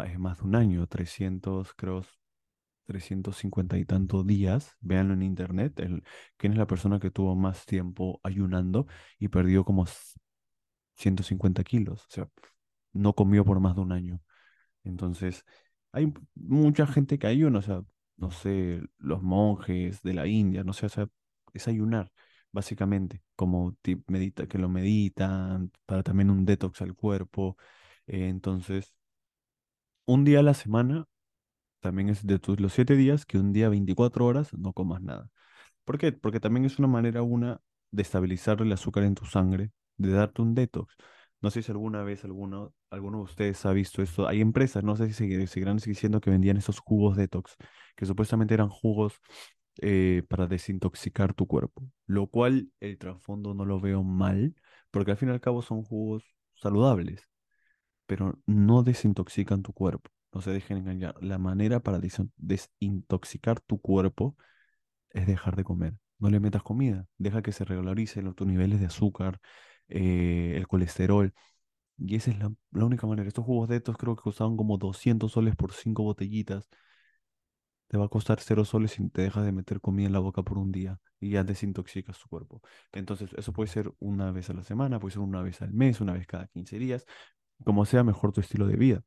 es 0.06 0.20
más 0.20 0.39
de 0.39 0.46
un 0.46 0.56
año, 0.56 0.88
300 0.88 1.74
creo, 1.75 2.03
350 2.89 3.77
y 3.77 3.86
tantos 3.86 4.27
días. 4.27 4.75
Véanlo 4.81 5.13
en 5.15 5.24
internet. 5.24 5.79
El, 5.79 6.03
¿quién 6.38 6.53
es 6.53 6.60
la 6.60 6.67
persona 6.67 7.00
que 7.00 7.12
tuvo 7.12 7.36
más 7.36 7.65
tiempo 7.67 8.19
ayunando 8.24 8.88
y 9.19 9.29
perdió 9.29 9.65
como 9.65 9.86
s- 9.86 10.19
150 10.96 11.63
kilos? 11.63 12.03
O 12.05 12.08
sea, 12.10 12.29
no 12.93 13.13
comió 13.15 13.46
por 13.46 13.60
más 13.60 13.75
de 13.75 13.81
un 13.81 13.91
año. 13.91 14.22
Entonces, 14.84 15.46
hay 15.91 16.13
mucha 16.36 16.88
gente 16.88 17.19
que 17.19 17.27
ayuna, 17.27 17.60
o 17.60 17.62
sea, 17.62 17.84
no 18.17 18.31
sé, 18.31 18.81
los 19.00 19.22
monjes 19.24 20.01
de 20.03 20.13
la 20.13 20.27
India, 20.27 20.63
no 20.63 20.74
sé, 20.74 20.88
o 20.88 20.89
sea, 20.89 21.08
es 21.53 21.67
ayunar, 21.67 22.12
básicamente, 22.51 23.22
como 23.36 23.77
medita, 24.08 24.48
que 24.48 24.58
lo 24.60 24.69
meditan, 24.69 25.72
para 25.86 26.03
también 26.03 26.29
un 26.31 26.46
detox 26.46 26.81
al 26.81 26.96
cuerpo. 26.96 27.58
Entonces, 28.08 28.93
un 30.05 30.25
día 30.25 30.39
a 30.39 30.43
la 30.43 30.53
semana 30.53 31.05
también 31.79 32.09
es 32.09 32.25
de 32.25 32.39
tus 32.39 32.59
los 32.59 32.74
siete 32.74 32.95
días 32.95 33.25
que 33.25 33.38
un 33.38 33.53
día 33.53 33.69
24 33.69 34.25
horas 34.25 34.53
no 34.53 34.74
comas 34.74 35.01
nada. 35.01 35.29
¿Por 35.86 35.98
qué? 35.98 36.12
Porque 36.13 36.39
también 36.39 36.65
es 36.65 36.79
una 36.79 36.88
manera 36.88 37.24
una 37.24 37.62
de 37.91 38.01
estabilizar 38.03 38.62
el 38.62 38.71
azúcar 38.71 39.03
en 39.03 39.15
tu 39.15 39.25
sangre, 39.25 39.71
de 39.98 40.12
darte 40.12 40.41
un 40.41 40.55
detox. 40.55 40.95
No 41.41 41.51
sé 41.51 41.62
si 41.63 41.71
alguna 41.71 42.03
vez 42.03 42.24
alguno, 42.25 42.74
alguno 42.91 43.19
de 43.19 43.24
ustedes 43.25 43.65
ha 43.65 43.74
visto 43.74 44.01
esto. 44.01 44.27
Hay 44.27 44.41
empresas, 44.41 44.83
no 44.83 44.95
sé 44.98 45.07
si 45.07 45.13
seguir- 45.13 45.48
seguirán 45.48 45.77
diciendo 45.77 46.21
que 46.21 46.29
vendían 46.31 46.57
esos 46.57 46.79
jugos 46.79 47.17
detox, 47.17 47.55
que 47.95 48.05
supuestamente 48.05 48.53
eran 48.55 48.69
jugos 48.69 49.15
eh, 49.81 50.24
para 50.29 50.48
desintoxicar 50.48 51.33
tu 51.33 51.48
cuerpo, 51.48 51.83
lo 52.07 52.27
cual 52.27 52.71
el 52.79 52.98
trasfondo 52.98 53.53
no 53.53 53.65
lo 53.65 53.79
veo 53.79 54.03
mal, 54.03 54.55
porque 54.91 55.12
al 55.12 55.17
fin 55.17 55.29
y 55.29 55.31
al 55.33 55.41
cabo 55.41 55.62
son 55.62 55.83
jugos 55.83 56.24
saludables 56.55 57.27
pero 58.07 58.39
no 58.45 58.83
desintoxican 58.83 59.63
tu 59.63 59.74
cuerpo. 59.74 60.12
No 60.33 60.41
se 60.41 60.51
dejen 60.51 60.77
engañar. 60.77 61.15
La 61.24 61.38
manera 61.38 61.79
para 61.81 62.00
desin- 62.00 62.31
desintoxicar 62.38 63.59
tu 63.62 63.79
cuerpo 63.81 64.38
es 65.12 65.27
dejar 65.27 65.55
de 65.55 65.63
comer. 65.65 65.95
No 66.19 66.29
le 66.29 66.39
metas 66.39 66.63
comida. 66.63 67.07
Deja 67.17 67.41
que 67.43 67.51
se 67.53 67.65
regularicen 67.65 68.33
tus 68.36 68.48
niveles 68.48 68.79
de 68.81 68.88
azúcar, 68.88 69.39
eh, 69.89 70.55
el 70.57 70.67
colesterol. 70.67 71.33
Y 71.98 72.15
esa 72.17 72.31
es 72.31 72.39
la, 72.39 72.53
la 72.71 72.86
única 72.86 73.07
manera. 73.07 73.27
Estos 73.27 73.45
jugos 73.45 73.69
de 73.69 73.77
estos 73.77 73.98
creo 73.98 74.15
que 74.15 74.24
costaban 74.24 74.57
como 74.57 74.77
200 74.77 75.33
soles 75.33 75.55
por 75.57 75.74
cinco 75.74 76.03
botellitas. 76.03 76.69
Te 77.88 77.98
va 77.98 78.05
a 78.05 78.09
costar 78.09 78.39
cero 78.39 78.65
soles 78.65 78.91
si 78.91 79.09
te 79.09 79.24
dejas 79.24 79.43
de 79.45 79.51
meter 79.51 79.81
comida 79.81 80.05
en 80.07 80.13
la 80.13 80.19
boca 80.19 80.43
por 80.43 80.57
un 80.59 80.71
día 80.71 81.00
y 81.19 81.31
ya 81.31 81.43
desintoxicas 81.43 82.19
tu 82.19 82.27
cuerpo. 82.29 82.62
Entonces, 82.91 83.31
eso 83.36 83.51
puede 83.51 83.67
ser 83.69 83.91
una 84.00 84.31
vez 84.31 84.50
a 84.50 84.53
la 84.53 84.63
semana, 84.63 85.00
puede 85.00 85.13
ser 85.13 85.21
una 85.24 85.41
vez 85.41 85.62
al 85.63 85.74
mes, 85.74 86.00
una 86.00 86.13
vez 86.13 86.27
cada 86.27 86.48
15 86.48 86.77
días, 86.77 87.05
como 87.65 87.86
sea 87.86 88.03
mejor 88.03 88.31
tu 88.33 88.41
estilo 88.41 88.67
de 88.67 88.75
vida. 88.77 89.03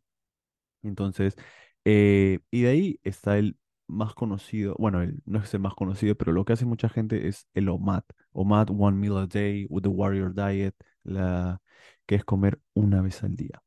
Entonces, 0.83 1.37
eh, 1.85 2.41
y 2.51 2.63
de 2.63 2.69
ahí 2.71 3.01
está 3.03 3.39
el 3.39 3.57
más 3.87 4.15
conocido, 4.15 4.75
bueno, 4.79 5.03
el, 5.03 5.23
no 5.27 5.39
es 5.41 5.53
el 5.55 5.61
más 5.61 5.75
conocido, 5.75 6.15
pero 6.17 6.33
lo 6.33 6.45
que 6.45 6.55
hace 6.55 6.65
mucha 6.67 6.89
gente 6.89 7.29
es 7.29 7.49
el 7.55 7.69
OMAD, 7.69 8.05
OMAD 8.33 8.71
One 8.71 8.97
Meal 8.99 9.19
a 9.19 9.27
Day 9.27 9.67
with 9.69 9.83
the 9.83 9.89
Warrior 9.89 10.35
Diet, 10.35 10.75
la, 11.05 11.61
que 12.07 12.15
es 12.17 12.25
comer 12.25 12.61
una 12.75 13.03
vez 13.03 13.23
al 13.23 13.37
día, 13.37 13.63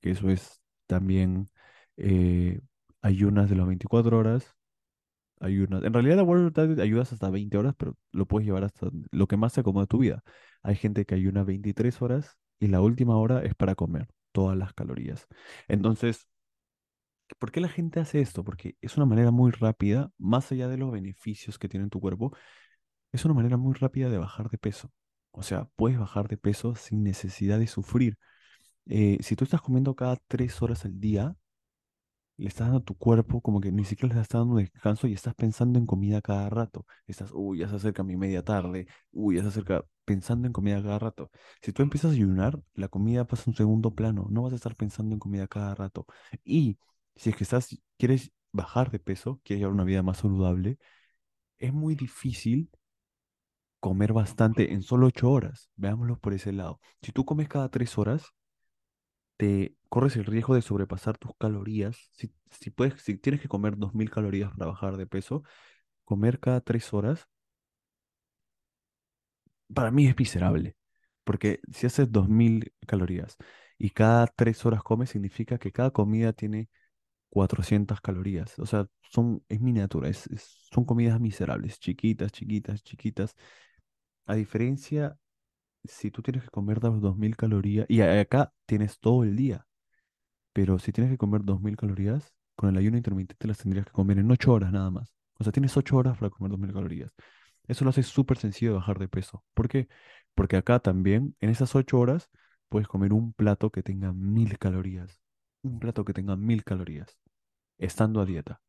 que 0.00 0.10
eso 0.12 0.28
es 0.30 0.60
también 0.86 1.50
eh, 1.96 2.60
ayunas 3.02 3.50
de 3.50 3.56
las 3.56 3.66
24 3.66 4.18
horas, 4.18 4.54
ayunas, 5.40 5.84
en 5.84 5.92
realidad 5.94 6.16
la 6.16 6.24
Warrior 6.24 6.52
Diet 6.52 6.80
ayudas 6.80 7.12
hasta 7.12 7.30
20 7.30 7.58
horas, 7.58 7.74
pero 7.78 7.96
lo 8.12 8.26
puedes 8.26 8.46
llevar 8.46 8.64
hasta 8.64 8.88
lo 9.12 9.26
que 9.28 9.36
más 9.36 9.52
se 9.54 9.60
acomode 9.60 9.84
a 9.84 9.86
tu 9.88 9.98
vida. 9.98 10.22
Hay 10.62 10.76
gente 10.76 11.04
que 11.06 11.14
ayuna 11.14 11.44
23 11.44 12.00
horas 12.02 12.38
y 12.60 12.68
la 12.68 12.80
última 12.80 13.16
hora 13.18 13.42
es 13.44 13.54
para 13.54 13.74
comer 13.74 14.08
todas 14.38 14.56
las 14.56 14.72
calorías. 14.72 15.26
Entonces, 15.68 16.28
¿Por 17.38 17.52
qué 17.52 17.60
la 17.60 17.68
gente 17.68 18.00
hace 18.00 18.20
esto? 18.20 18.42
Porque 18.44 18.76
es 18.80 18.96
una 18.96 19.06
manera 19.06 19.30
muy 19.30 19.50
rápida, 19.52 20.10
más 20.18 20.50
allá 20.52 20.68
de 20.68 20.78
los 20.78 20.90
beneficios 20.92 21.58
que 21.58 21.68
tiene 21.68 21.84
en 21.84 21.90
tu 21.90 22.00
cuerpo, 22.00 22.32
es 23.12 23.24
una 23.24 23.34
manera 23.34 23.56
muy 23.56 23.74
rápida 23.74 24.10
de 24.10 24.18
bajar 24.18 24.50
de 24.50 24.58
peso. 24.58 24.92
O 25.32 25.42
sea, 25.42 25.66
puedes 25.76 25.98
bajar 25.98 26.28
de 26.28 26.38
peso 26.38 26.74
sin 26.76 27.04
necesidad 27.04 27.58
de 27.58 27.66
sufrir. 27.68 28.18
Eh, 28.86 29.18
si 29.22 29.36
tú 29.36 29.44
estás 29.44 29.62
comiendo 29.62 29.96
cada 29.96 30.16
tres 30.28 30.62
horas 30.62 30.84
al 30.84 31.00
día, 31.00 31.36
le 32.38 32.48
estás 32.48 32.68
dando 32.68 32.78
a 32.78 32.84
tu 32.84 32.96
cuerpo 32.96 33.40
como 33.42 33.60
que 33.60 33.72
ni 33.72 33.84
siquiera 33.84 34.14
le 34.14 34.22
estás 34.22 34.40
dando 34.40 34.56
descanso 34.56 35.06
y 35.06 35.12
estás 35.14 35.34
pensando 35.34 35.78
en 35.78 35.86
comida 35.86 36.22
cada 36.22 36.48
rato. 36.50 36.86
Estás, 37.06 37.30
uy, 37.34 37.58
ya 37.58 37.68
se 37.68 37.76
acerca 37.76 38.04
mi 38.04 38.16
media 38.16 38.42
tarde, 38.44 38.86
uy, 39.12 39.36
ya 39.36 39.42
se 39.42 39.48
acerca, 39.48 39.84
pensando 40.04 40.46
en 40.46 40.52
comida 40.52 40.82
cada 40.82 40.98
rato. 40.98 41.30
Si 41.62 41.72
tú 41.72 41.82
empiezas 41.82 42.12
a 42.12 42.14
ayunar, 42.14 42.60
la 42.74 42.88
comida 42.88 43.26
pasa 43.26 43.44
a 43.46 43.50
un 43.50 43.56
segundo 43.56 43.94
plano, 43.94 44.26
no 44.30 44.42
vas 44.42 44.52
a 44.52 44.56
estar 44.56 44.76
pensando 44.76 45.14
en 45.14 45.20
comida 45.20 45.48
cada 45.48 45.74
rato. 45.74 46.06
Y 46.44 46.78
si 47.16 47.30
es 47.30 47.36
que 47.36 47.44
estás, 47.44 47.76
quieres 47.98 48.32
bajar 48.52 48.90
de 48.90 48.98
peso, 49.00 49.40
quieres 49.44 49.60
llevar 49.60 49.74
una 49.74 49.84
vida 49.84 50.02
más 50.02 50.18
saludable, 50.18 50.78
es 51.58 51.72
muy 51.72 51.94
difícil 51.94 52.70
comer 53.80 54.12
bastante 54.12 54.72
en 54.72 54.82
solo 54.82 55.06
ocho 55.08 55.30
horas. 55.30 55.70
Veámoslo 55.76 56.18
por 56.18 56.32
ese 56.34 56.52
lado. 56.52 56.80
Si 57.02 57.12
tú 57.12 57.24
comes 57.24 57.48
cada 57.48 57.70
tres 57.70 57.96
horas, 57.98 58.34
te 59.36 59.74
corres 59.88 60.16
el 60.16 60.24
riesgo 60.26 60.54
de 60.54 60.62
sobrepasar 60.62 61.18
tus 61.18 61.32
calorías. 61.38 61.96
Si, 62.12 62.32
si 62.50 62.70
puedes, 62.70 63.00
si 63.02 63.16
tienes 63.18 63.40
que 63.40 63.48
comer 63.48 63.76
2.000 63.78 64.10
calorías 64.10 64.52
para 64.52 64.66
bajar 64.70 64.96
de 64.96 65.06
peso, 65.06 65.42
comer 66.04 66.40
cada 66.40 66.60
tres 66.62 66.92
horas, 66.94 67.28
para 69.74 69.90
mí 69.90 70.06
es 70.06 70.18
miserable. 70.18 70.76
Porque 71.24 71.60
si 71.72 71.86
haces 71.86 72.10
2.000 72.10 72.72
calorías 72.86 73.36
y 73.78 73.90
cada 73.90 74.26
tres 74.26 74.64
horas 74.66 74.82
comes, 74.82 75.10
significa 75.10 75.58
que 75.58 75.72
cada 75.72 75.90
comida 75.90 76.32
tiene 76.32 76.68
400 77.30 78.00
calorías. 78.02 78.58
O 78.60 78.66
sea, 78.66 78.88
son, 79.02 79.44
es 79.50 79.60
miniatura, 79.62 80.10
es- 80.10 80.28
son 80.72 80.86
comidas 80.86 81.20
miserables, 81.20 81.80
chiquitas, 81.80 82.32
chiquitas, 82.32 82.84
chiquitas. 82.84 83.36
A 84.26 84.36
diferencia, 84.36 85.18
si 85.84 86.12
tú 86.12 86.22
tienes 86.22 86.44
que 86.44 86.50
comer 86.50 86.82
las 86.84 87.00
2.000 87.02 87.36
calorías, 87.36 87.86
y 87.90 88.02
acá 88.02 88.54
tienes 88.66 89.00
todo 89.00 89.24
el 89.24 89.36
día. 89.36 89.67
Pero 90.58 90.80
si 90.80 90.90
tienes 90.90 91.12
que 91.12 91.16
comer 91.16 91.42
2.000 91.44 91.76
calorías, 91.76 92.34
con 92.56 92.68
el 92.68 92.76
ayuno 92.76 92.96
intermitente 92.96 93.46
las 93.46 93.58
tendrías 93.58 93.86
que 93.86 93.92
comer 93.92 94.18
en 94.18 94.28
8 94.28 94.52
horas 94.52 94.72
nada 94.72 94.90
más. 94.90 95.14
O 95.38 95.44
sea, 95.44 95.52
tienes 95.52 95.76
8 95.76 95.96
horas 95.96 96.18
para 96.18 96.30
comer 96.30 96.50
2.000 96.50 96.72
calorías. 96.72 97.14
Eso 97.68 97.84
lo 97.84 97.90
hace 97.90 98.02
súper 98.02 98.38
sencillo 98.38 98.72
de 98.72 98.78
bajar 98.78 98.98
de 98.98 99.06
peso. 99.06 99.44
¿Por 99.54 99.68
qué? 99.68 99.86
Porque 100.34 100.56
acá 100.56 100.80
también, 100.80 101.36
en 101.38 101.50
esas 101.50 101.76
8 101.76 101.96
horas, 102.00 102.28
puedes 102.68 102.88
comer 102.88 103.12
un 103.12 103.32
plato 103.34 103.70
que 103.70 103.84
tenga 103.84 104.12
1.000 104.12 104.58
calorías. 104.58 105.20
Un 105.62 105.78
plato 105.78 106.04
que 106.04 106.12
tenga 106.12 106.34
1.000 106.34 106.64
calorías, 106.64 107.18
estando 107.78 108.20
a 108.20 108.26
dieta 108.26 108.60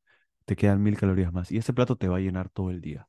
te 0.46 0.56
quedan 0.56 0.82
mil 0.82 0.98
calorías 0.98 1.32
más 1.32 1.52
y 1.52 1.58
ese 1.58 1.74
plato 1.74 1.96
te 1.96 2.08
va 2.08 2.18
a 2.18 2.22
llenar 2.22 2.50
todo 2.50 2.72
el 2.72 2.82
día. 2.82 3.08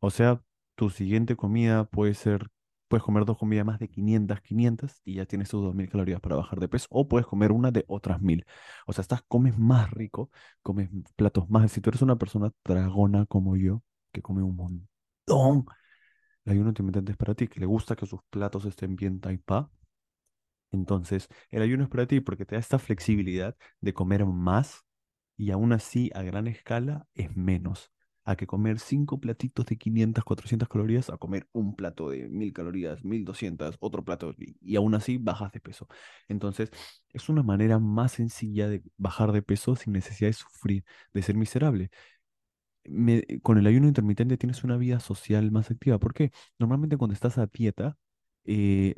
O 0.00 0.10
sea, 0.10 0.42
tu 0.74 0.90
siguiente 0.90 1.36
comida 1.36 1.84
puede 1.84 2.14
ser, 2.14 2.48
puedes 2.90 3.04
comer 3.04 3.24
dos 3.24 3.38
comidas 3.38 3.64
más 3.64 3.78
de 3.78 3.88
500 3.88 4.40
500 4.42 5.00
y 5.04 5.14
ya 5.14 5.26
tienes 5.26 5.48
tus 5.48 5.62
2000 5.62 5.88
calorías 5.88 6.20
para 6.20 6.36
bajar 6.36 6.58
de 6.60 6.68
peso 6.68 6.88
o 6.90 7.08
puedes 7.08 7.26
comer 7.26 7.52
una 7.52 7.70
de 7.70 7.84
otras 7.88 8.20
mil. 8.20 8.44
O 8.86 8.92
sea, 8.92 9.02
estás, 9.02 9.22
comes 9.28 9.56
más 9.58 9.90
rico, 9.92 10.30
comes 10.62 10.90
platos 11.16 11.48
más. 11.48 11.70
Si 11.72 11.80
tú 11.80 11.90
eres 11.90 12.02
una 12.02 12.16
persona 12.16 12.52
dragona 12.64 13.26
como 13.26 13.56
yo, 13.56 13.82
que 14.12 14.22
come 14.22 14.42
un 14.42 14.56
montón, 14.56 15.66
el 16.44 16.52
ayuno 16.52 16.70
intermitente 16.70 17.12
es 17.12 17.18
para 17.18 17.34
ti, 17.34 17.48
que 17.48 17.60
le 17.60 17.66
gusta 17.66 17.96
que 17.96 18.06
sus 18.06 18.20
platos 18.30 18.64
estén 18.66 18.96
bien 18.96 19.20
taipa. 19.20 19.70
Entonces, 20.72 21.28
el 21.50 21.62
ayuno 21.62 21.84
es 21.84 21.90
para 21.90 22.06
ti 22.06 22.20
porque 22.20 22.44
te 22.46 22.54
da 22.54 22.60
esta 22.60 22.78
flexibilidad 22.78 23.56
de 23.80 23.94
comer 23.94 24.24
más 24.26 24.84
y 25.36 25.50
aún 25.50 25.72
así 25.72 26.10
a 26.14 26.22
gran 26.22 26.46
escala 26.46 27.06
es 27.14 27.36
menos. 27.36 27.92
A 28.24 28.36
que 28.36 28.46
comer 28.46 28.78
cinco 28.78 29.18
platitos 29.18 29.66
de 29.66 29.76
500, 29.78 30.24
400 30.24 30.68
calorías, 30.68 31.10
a 31.10 31.16
comer 31.16 31.48
un 31.52 31.74
plato 31.74 32.10
de 32.10 32.28
1000 32.28 32.52
calorías, 32.52 33.02
1200, 33.04 33.76
otro 33.80 34.04
plato, 34.04 34.34
y, 34.38 34.56
y 34.60 34.76
aún 34.76 34.94
así 34.94 35.18
bajas 35.18 35.52
de 35.52 35.60
peso. 35.60 35.88
Entonces, 36.28 36.70
es 37.12 37.28
una 37.28 37.42
manera 37.42 37.78
más 37.78 38.12
sencilla 38.12 38.68
de 38.68 38.82
bajar 38.98 39.32
de 39.32 39.42
peso 39.42 39.74
sin 39.76 39.92
necesidad 39.94 40.28
de 40.28 40.34
sufrir, 40.34 40.84
de 41.14 41.22
ser 41.22 41.36
miserable. 41.36 41.90
Con 43.42 43.58
el 43.58 43.66
ayuno 43.66 43.86
intermitente 43.88 44.36
tienes 44.38 44.64
una 44.64 44.76
vida 44.76 45.00
social 45.00 45.50
más 45.50 45.70
activa. 45.70 45.98
¿Por 45.98 46.14
qué? 46.14 46.32
Normalmente 46.58 46.96
cuando 46.96 47.14
estás 47.14 47.38
a 47.38 47.46
dieta, 47.46 47.96
eh, 48.44 48.94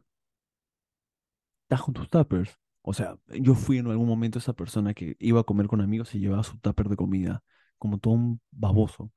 estás 1.64 1.82
con 1.82 1.94
tus 1.94 2.08
tuppers. 2.08 2.56
O 2.82 2.92
sea, 2.94 3.16
yo 3.28 3.54
fui 3.54 3.78
en 3.78 3.86
algún 3.86 4.08
momento 4.08 4.38
esa 4.38 4.54
persona 4.54 4.92
que 4.94 5.16
iba 5.20 5.40
a 5.40 5.44
comer 5.44 5.66
con 5.68 5.80
amigos 5.80 6.14
y 6.14 6.18
llevaba 6.20 6.42
su 6.42 6.58
tupper 6.58 6.88
de 6.88 6.96
comida, 6.96 7.42
como 7.82 7.98
todo 7.98 8.14
un 8.14 8.40
baboso. 8.52 9.12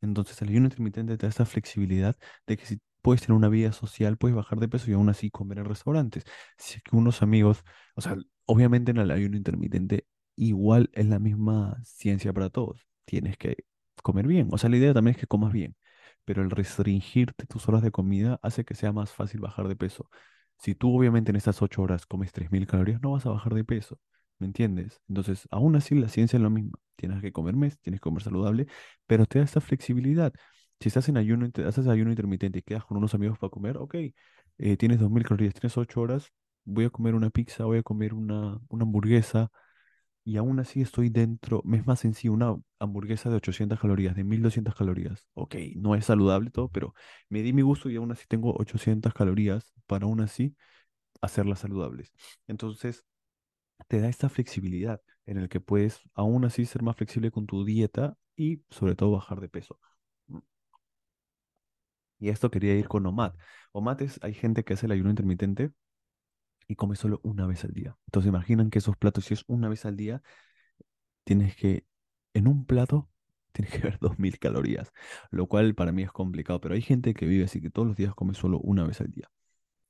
Entonces, 0.00 0.40
el 0.42 0.50
ayuno 0.50 0.66
intermitente 0.66 1.18
te 1.18 1.26
da 1.26 1.30
esta 1.30 1.46
flexibilidad 1.46 2.16
de 2.46 2.56
que 2.56 2.66
si 2.66 2.80
puedes 3.02 3.22
tener 3.22 3.36
una 3.36 3.48
vida 3.48 3.72
social, 3.72 4.18
puedes 4.18 4.36
bajar 4.36 4.60
de 4.60 4.68
peso 4.68 4.88
y 4.90 4.94
aún 4.94 5.08
así 5.08 5.30
comer 5.32 5.58
en 5.58 5.64
restaurantes. 5.66 6.24
Si 6.58 6.76
es 6.78 6.82
que 6.84 6.96
unos 6.96 7.22
amigos, 7.22 7.64
o 7.96 8.02
sea, 8.02 8.16
obviamente 8.46 8.92
en 8.92 8.98
el 8.98 9.10
ayuno 9.10 9.36
intermitente 9.36 10.06
igual 10.36 10.90
es 10.94 11.06
la 11.06 11.18
misma 11.18 11.80
ciencia 11.84 12.32
para 12.32 12.50
todos. 12.50 12.86
Tienes 13.04 13.36
que 13.38 13.64
comer 14.04 14.28
bien. 14.28 14.48
O 14.52 14.58
sea, 14.58 14.70
la 14.70 14.76
idea 14.76 14.94
también 14.94 15.16
es 15.16 15.20
que 15.20 15.26
comas 15.26 15.52
bien. 15.52 15.76
Pero 16.24 16.42
el 16.42 16.50
restringirte 16.52 17.46
tus 17.46 17.68
horas 17.68 17.82
de 17.82 17.90
comida 17.90 18.38
hace 18.42 18.64
que 18.64 18.74
sea 18.76 18.92
más 18.92 19.12
fácil 19.12 19.40
bajar 19.40 19.68
de 19.68 19.76
peso. 19.76 20.08
Si 20.58 20.74
tú 20.76 20.96
obviamente 20.96 21.32
en 21.32 21.36
estas 21.36 21.62
ocho 21.62 21.82
horas 21.82 22.06
comes 22.06 22.32
3.000 22.32 22.66
calorías, 22.68 23.02
no 23.02 23.12
vas 23.12 23.26
a 23.26 23.30
bajar 23.30 23.54
de 23.54 23.64
peso. 23.64 23.98
¿Me 24.38 24.46
entiendes? 24.46 25.00
Entonces, 25.08 25.46
aún 25.50 25.76
así 25.76 25.94
la 25.94 26.08
ciencia 26.08 26.36
es 26.36 26.42
lo 26.42 26.50
mismo. 26.50 26.72
Tienes 26.96 27.20
que 27.22 27.32
comer 27.32 27.56
mes, 27.56 27.78
tienes 27.80 28.00
que 28.00 28.04
comer 28.04 28.22
saludable 28.22 28.66
pero 29.06 29.26
te 29.26 29.38
da 29.38 29.44
esta 29.44 29.60
flexibilidad. 29.60 30.32
Si 30.80 30.88
estás 30.88 31.08
en 31.08 31.16
ayuno, 31.16 31.48
haces 31.66 31.86
ayuno 31.86 32.10
intermitente 32.10 32.58
y 32.58 32.62
quedas 32.62 32.84
con 32.84 32.96
unos 32.98 33.14
amigos 33.14 33.38
para 33.38 33.50
comer, 33.50 33.76
ok, 33.78 33.94
eh, 34.58 34.76
tienes 34.76 35.00
2.000 35.00 35.24
calorías, 35.24 35.54
tienes 35.54 35.76
8 35.78 36.00
horas, 36.00 36.30
voy 36.64 36.84
a 36.86 36.90
comer 36.90 37.14
una 37.14 37.30
pizza, 37.30 37.64
voy 37.64 37.78
a 37.78 37.82
comer 37.82 38.12
una, 38.14 38.58
una 38.68 38.84
hamburguesa, 38.84 39.50
y 40.24 40.36
aún 40.38 40.58
así 40.60 40.80
estoy 40.80 41.10
dentro, 41.10 41.60
me 41.64 41.76
es 41.78 41.86
más 41.86 42.00
sencillo 42.00 42.32
una 42.32 42.56
hamburguesa 42.78 43.28
de 43.30 43.36
800 43.36 43.78
calorías, 43.80 44.14
de 44.16 44.24
1200 44.24 44.74
calorías. 44.74 45.26
Ok, 45.34 45.54
no 45.76 45.94
es 45.94 46.06
saludable 46.06 46.50
todo, 46.50 46.68
pero 46.70 46.94
me 47.28 47.42
di 47.42 47.52
mi 47.52 47.62
gusto 47.62 47.90
y 47.90 47.96
aún 47.96 48.10
así 48.12 48.24
tengo 48.28 48.54
800 48.56 49.12
calorías 49.14 49.72
para 49.86 50.06
aún 50.06 50.20
así 50.20 50.56
hacerlas 51.22 51.60
saludables. 51.60 52.12
Entonces, 52.48 53.04
te 53.88 54.00
da 54.00 54.08
esta 54.08 54.28
flexibilidad 54.28 55.00
en 55.26 55.38
el 55.38 55.48
que 55.48 55.60
puedes 55.60 56.00
aún 56.14 56.44
así 56.44 56.66
ser 56.66 56.82
más 56.82 56.96
flexible 56.96 57.30
con 57.30 57.46
tu 57.46 57.64
dieta 57.64 58.16
y 58.36 58.62
sobre 58.70 58.94
todo 58.94 59.12
bajar 59.12 59.40
de 59.40 59.48
peso. 59.48 59.78
Mm. 60.28 60.38
Y 62.18 62.28
esto 62.30 62.50
quería 62.50 62.74
ir 62.74 62.88
con 62.88 63.06
OMAD. 63.06 63.34
OMAD 63.72 64.02
es, 64.02 64.18
hay 64.22 64.34
gente 64.34 64.64
que 64.64 64.74
hace 64.74 64.86
el 64.86 64.92
ayuno 64.92 65.10
intermitente 65.10 65.72
y 66.68 66.76
come 66.76 66.96
solo 66.96 67.20
una 67.22 67.46
vez 67.46 67.64
al 67.64 67.72
día. 67.72 67.96
Entonces 68.06 68.28
imaginan 68.28 68.70
que 68.70 68.78
esos 68.78 68.96
platos, 68.96 69.26
si 69.26 69.34
es 69.34 69.44
una 69.46 69.68
vez 69.68 69.84
al 69.84 69.96
día, 69.96 70.22
tienes 71.24 71.56
que, 71.56 71.86
en 72.34 72.48
un 72.48 72.66
plato, 72.66 73.10
tienes 73.52 73.72
que 73.72 73.80
ver 73.80 73.98
2000 74.00 74.38
calorías, 74.38 74.92
lo 75.30 75.46
cual 75.46 75.74
para 75.74 75.92
mí 75.92 76.02
es 76.02 76.12
complicado, 76.12 76.60
pero 76.60 76.74
hay 76.74 76.82
gente 76.82 77.14
que 77.14 77.26
vive 77.26 77.44
así 77.44 77.60
que 77.60 77.70
todos 77.70 77.88
los 77.88 77.96
días 77.96 78.14
come 78.14 78.34
solo 78.34 78.58
una 78.60 78.84
vez 78.86 79.00
al 79.00 79.10
día. 79.12 79.30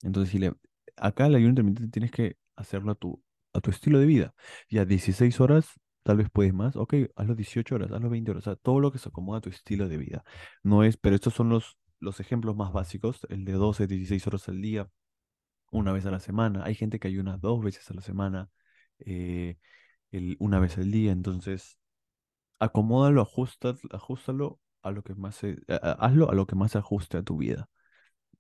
Entonces, 0.02 0.32
si 0.32 0.38
le, 0.38 0.54
acá 0.96 1.26
el 1.26 1.36
ayuno 1.36 1.50
intermitente 1.50 1.90
tienes 1.90 2.10
que 2.12 2.36
hacerlo 2.56 2.92
a 2.92 2.94
tu, 2.96 3.22
a 3.54 3.60
tu 3.60 3.70
estilo 3.70 3.98
de 3.98 4.06
vida. 4.06 4.34
Ya 4.70 4.84
16 4.84 5.40
horas, 5.40 5.68
tal 6.02 6.18
vez 6.18 6.28
puedes 6.32 6.54
más, 6.54 6.76
ok, 6.76 6.94
hazlo 7.16 7.34
18 7.34 7.74
horas, 7.76 7.92
hazlo 7.92 8.10
20 8.10 8.30
horas, 8.32 8.44
o 8.46 8.50
sea, 8.52 8.56
todo 8.56 8.80
lo 8.80 8.92
que 8.92 8.98
se 8.98 9.08
acomoda 9.08 9.38
a 9.38 9.40
tu 9.42 9.50
estilo 9.50 9.88
de 9.88 9.96
vida. 9.98 10.24
No 10.62 10.84
es, 10.84 10.96
pero 10.96 11.14
estos 11.16 11.34
son 11.34 11.48
los, 11.50 11.78
los 12.00 12.20
ejemplos 12.20 12.56
más 12.56 12.72
básicos, 12.72 13.26
el 13.30 13.44
de 13.44 13.52
12, 13.54 13.86
16 13.86 14.26
horas 14.26 14.48
al 14.48 14.60
día, 14.62 14.88
una 15.72 15.92
vez 15.92 16.06
a 16.06 16.10
la 16.10 16.20
semana. 16.20 16.62
Hay 16.64 16.74
gente 16.74 16.98
que 16.98 17.08
ayuna 17.08 17.36
dos 17.38 17.62
veces 17.62 17.90
a 17.90 17.94
la 17.94 18.02
semana, 18.02 18.50
eh, 19.00 19.56
una 20.38 20.58
vez 20.60 20.78
al 20.78 20.90
día. 20.90 21.12
Entonces, 21.12 21.78
acomódalo, 22.60 23.22
ajusta, 23.22 23.74
ajustalo 23.92 24.60
a 24.82 24.90
lo 24.92 25.02
que 25.02 25.14
más 25.14 25.36
se, 25.36 25.58
a- 25.68 25.74
a- 25.76 25.92
hazlo 26.06 26.30
a 26.30 26.34
lo 26.34 26.46
que 26.46 26.56
más 26.56 26.72
se 26.72 26.78
ajuste 26.78 27.18
a 27.18 27.22
tu 27.22 27.38
vida. 27.38 27.68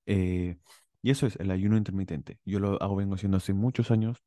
Eh, 0.06 0.58
y 1.02 1.10
eso 1.10 1.26
es 1.26 1.36
el 1.36 1.50
ayuno 1.50 1.76
intermitente. 1.76 2.40
Yo 2.44 2.60
lo 2.60 2.82
hago, 2.82 2.96
vengo 2.96 3.14
haciendo 3.16 3.38
hace 3.38 3.54
muchos 3.54 3.90
años. 3.92 4.24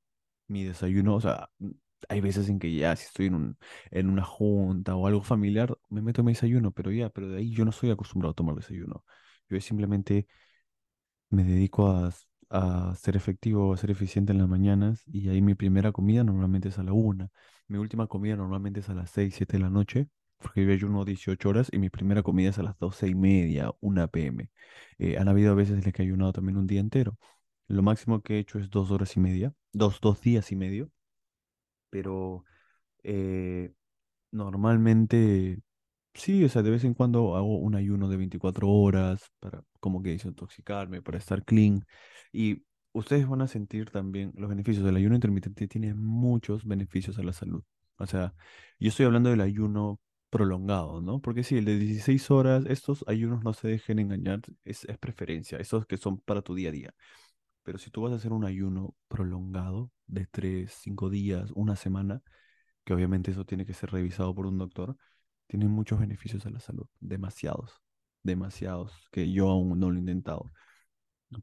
Mi 0.48 0.64
desayuno, 0.64 1.16
o 1.16 1.22
sea, 1.22 1.50
mm, 1.60 1.72
hay 2.10 2.22
veces 2.22 2.48
en 2.50 2.60
que 2.60 2.74
ya 2.74 2.96
si 2.96 3.06
estoy 3.06 3.28
en 3.28 3.36
un, 3.36 3.58
en 3.92 4.10
una 4.10 4.24
junta 4.24 4.96
o 4.96 5.08
algo 5.08 5.22
familiar, 5.24 5.78
me 5.90 6.02
meto 6.02 6.24
mi 6.24 6.34
desayuno, 6.34 6.72
pero 6.72 6.92
ya, 6.92 7.10
pero 7.10 7.28
de 7.30 7.38
ahí 7.40 7.52
yo 7.54 7.66
no 7.66 7.72
estoy 7.72 7.92
acostumbrado 7.92 8.32
a 8.32 8.36
tomar 8.36 8.56
desayuno. 8.56 9.04
Yo 9.50 9.60
simplemente 9.62 10.28
me 11.30 11.44
dedico 11.44 11.88
a, 11.90 12.14
a 12.50 12.96
ser 12.96 13.16
efectivo, 13.16 13.74
a 13.74 13.78
ser 13.78 13.92
eficiente 13.92 14.32
en 14.32 14.40
las 14.40 14.48
mañanas 14.50 15.04
y 15.08 15.30
ahí 15.30 15.42
mi 15.42 15.56
primera 15.56 15.92
comida 15.92 16.24
normalmente 16.24 16.70
es 16.70 16.80
a 16.80 16.84
la 16.84 16.94
una. 16.94 17.30
Mi 17.68 17.78
última 17.78 18.08
comida 18.08 18.36
normalmente 18.36 18.80
es 18.80 18.90
a 18.90 18.94
las 18.94 19.12
seis, 19.12 19.36
siete 19.36 19.58
de 19.58 19.64
la 19.64 19.70
noche, 19.70 20.08
porque 20.38 20.66
yo 20.66 20.72
ayuno 20.72 21.04
18 21.06 21.50
horas 21.50 21.70
y 21.72 21.80
mi 21.80 21.90
primera 21.90 22.24
comida 22.24 22.50
es 22.50 22.60
a 22.60 22.64
las 22.64 22.78
doce 22.80 23.08
y 23.08 23.16
media, 23.16 23.72
una 23.82 24.08
p.m. 24.08 24.50
Eh, 25.00 25.18
han 25.18 25.28
habido 25.28 25.56
veces 25.56 25.78
en 25.78 25.84
las 25.84 25.94
que 25.94 26.02
he 26.04 26.06
ayunado 26.06 26.34
también 26.34 26.58
un 26.58 26.68
día 26.68 26.80
entero. 26.80 27.18
Lo 27.68 27.84
máximo 27.84 28.22
que 28.22 28.36
he 28.36 28.40
hecho 28.40 28.60
es 28.60 28.70
dos 28.70 28.92
horas 28.92 29.16
y 29.18 29.20
media, 29.20 29.54
dos, 29.74 30.00
dos 30.02 30.22
días 30.22 30.52
y 30.52 30.56
medio, 30.56 30.92
pero 31.90 32.44
eh, 33.04 33.74
normalmente 34.32 35.60
Sí, 36.16 36.44
o 36.46 36.50
sea, 36.50 36.64
de 36.64 36.72
vez 36.72 36.84
en 36.84 36.94
cuando 36.96 37.38
hago 37.38 37.58
un 37.60 37.76
ayuno 37.76 38.10
de 38.10 38.18
24 38.18 38.70
horas 38.70 39.32
para 39.40 39.64
como 39.80 40.04
que 40.04 40.12
desintoxicarme, 40.12 41.02
para 41.02 41.18
estar 41.18 41.46
clean. 41.46 41.86
Y 42.34 42.64
ustedes 42.94 43.28
van 43.30 43.42
a 43.42 43.48
sentir 43.48 43.92
también 43.92 44.34
los 44.36 44.50
beneficios. 44.50 44.86
El 44.88 44.98
ayuno 44.98 45.16
intermitente 45.16 45.68
tiene 45.70 45.94
muchos 45.96 46.66
beneficios 46.66 47.20
a 47.20 47.24
la 47.24 47.34
salud. 47.34 47.64
O 47.98 48.08
sea, 48.08 48.36
yo 48.80 48.90
estoy 48.90 49.08
hablando 49.08 49.30
del 49.32 49.42
ayuno 49.42 50.02
prolongado, 50.30 51.02
¿no? 51.02 51.22
Porque 51.22 51.44
sí, 51.44 51.58
el 51.58 51.66
de 51.66 51.80
16 51.80 52.32
horas, 52.32 52.66
estos 52.68 53.06
ayunos 53.08 53.44
no 53.44 53.54
se 53.54 53.70
dejen 53.70 54.00
engañar, 54.00 54.42
es, 54.66 54.86
es 54.86 54.98
preferencia, 55.00 55.60
esos 55.60 55.86
que 55.88 55.98
son 55.98 56.20
para 56.20 56.42
tu 56.44 56.56
día 56.56 56.70
a 56.70 56.72
día. 56.74 56.96
Pero 57.68 57.80
si 57.80 57.92
tú 57.92 58.02
vas 58.04 58.14
a 58.14 58.16
hacer 58.16 58.32
un 58.34 58.46
ayuno 58.46 58.96
prolongado 59.10 59.92
de 60.08 60.26
3 60.26 60.74
5 60.82 61.10
días, 61.12 61.52
una 61.54 61.76
semana, 61.76 62.24
que 62.86 62.94
obviamente 62.94 63.32
eso 63.32 63.46
tiene 63.46 63.66
que 63.66 63.74
ser 63.76 63.92
revisado 63.92 64.36
por 64.36 64.48
un 64.48 64.58
doctor, 64.58 64.98
tiene 65.48 65.68
muchos 65.68 66.00
beneficios 66.00 66.46
a 66.46 66.52
la 66.52 66.62
salud, 66.62 66.88
demasiados, 67.02 67.82
demasiados, 68.24 68.94
que 69.12 69.32
yo 69.32 69.50
aún 69.50 69.80
no 69.80 69.92
lo 69.92 69.98
he 69.98 70.00
intentado, 70.00 70.54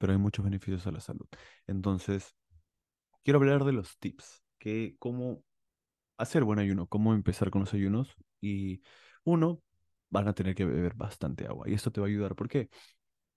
pero 0.00 0.12
hay 0.12 0.18
muchos 0.18 0.44
beneficios 0.44 0.86
a 0.86 0.92
la 0.92 1.00
salud. 1.00 1.26
Entonces, 1.66 2.34
quiero 3.24 3.38
hablar 3.38 3.64
de 3.64 3.72
los 3.72 3.98
tips, 3.98 4.42
que 4.58 4.96
cómo 4.98 5.42
hacer 6.18 6.44
buen 6.44 6.60
ayuno, 6.60 6.86
cómo 6.88 7.14
empezar 7.14 7.50
con 7.50 7.62
los 7.62 7.74
ayunos 7.74 8.16
y 8.40 8.82
uno, 9.24 9.62
van 10.10 10.28
a 10.28 10.34
tener 10.34 10.54
que 10.56 10.64
beber 10.66 10.94
bastante 10.94 11.46
agua 11.46 11.68
y 11.68 11.74
esto 11.74 11.92
te 11.92 12.00
va 12.00 12.06
a 12.08 12.10
ayudar. 12.10 12.34
¿Por 12.36 12.48
qué? 12.48 12.70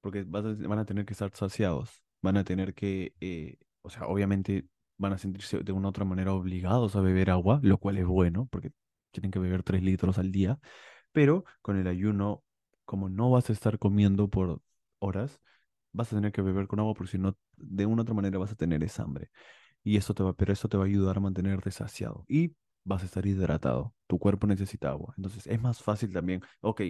porque 0.01 0.23
vas 0.23 0.45
a- 0.45 0.55
van 0.69 0.79
a 0.79 0.85
tener 0.85 1.05
que 1.05 1.13
estar 1.13 1.31
saciados, 1.35 1.91
van 2.27 2.37
a 2.37 2.43
tener 2.43 2.73
que, 2.73 3.13
eh, 3.21 3.57
o 3.81 3.89
sea, 3.89 4.07
obviamente 4.07 4.67
van 4.97 5.13
a 5.13 5.17
sentirse 5.17 5.59
de 5.63 5.71
una 5.71 5.89
otra 5.89 6.05
manera 6.05 6.33
obligados 6.33 6.95
a 6.95 7.01
beber 7.01 7.29
agua, 7.31 7.59
lo 7.63 7.77
cual 7.79 7.97
es 7.97 8.05
bueno, 8.05 8.47
porque 8.51 8.71
tienen 9.11 9.31
que 9.31 9.39
beber 9.39 9.63
3 9.63 9.81
litros 9.83 10.17
al 10.17 10.31
día, 10.31 10.59
pero 11.11 11.45
con 11.61 11.77
el 11.77 11.87
ayuno, 11.87 12.43
como 12.85 13.09
no 13.09 13.29
vas 13.31 13.49
a 13.49 13.53
estar 13.53 13.79
comiendo 13.79 14.29
por 14.29 14.61
horas, 14.99 15.39
vas 15.93 16.11
a 16.13 16.15
tener 16.17 16.31
que 16.31 16.41
beber 16.41 16.67
con 16.67 16.79
agua, 16.79 16.93
porque 16.93 17.11
si 17.13 17.17
no, 17.19 17.37
de 17.57 17.85
una 17.85 18.03
otra 18.03 18.13
manera 18.15 18.37
vas 18.39 18.51
a 18.51 18.55
tener 18.55 18.83
esa 18.83 19.03
hambre. 19.03 19.29
Y 19.83 19.97
eso 19.97 20.13
te 20.13 20.23
va, 20.23 20.33
pero 20.33 20.53
eso 20.53 20.67
te 20.69 20.77
va 20.77 20.83
a 20.83 20.87
ayudar 20.87 21.17
a 21.17 21.19
mantenerte 21.21 21.71
saciado 21.71 22.25
y 22.27 22.55
vas 22.83 23.03
a 23.03 23.05
estar 23.05 23.25
hidratado. 23.25 23.93
Tu 24.07 24.19
cuerpo 24.19 24.47
necesita 24.47 24.89
agua. 24.89 25.13
Entonces 25.17 25.47
es 25.47 25.61
más 25.61 25.81
fácil 25.81 26.11
también. 26.13 26.41
Ok, 26.61 26.81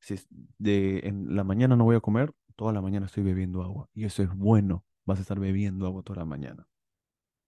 si 0.00 0.16
de 0.58 1.00
en 1.04 1.34
la 1.36 1.44
mañana 1.44 1.76
no 1.76 1.84
voy 1.84 1.96
a 1.96 2.00
comer, 2.00 2.32
toda 2.56 2.72
la 2.72 2.80
mañana 2.82 3.06
estoy 3.06 3.22
bebiendo 3.24 3.62
agua. 3.62 3.88
Y 3.94 4.04
eso 4.04 4.22
es 4.22 4.30
bueno. 4.34 4.84
Vas 5.04 5.18
a 5.18 5.22
estar 5.22 5.38
bebiendo 5.40 5.86
agua 5.86 6.02
toda 6.02 6.20
la 6.20 6.24
mañana. 6.26 6.66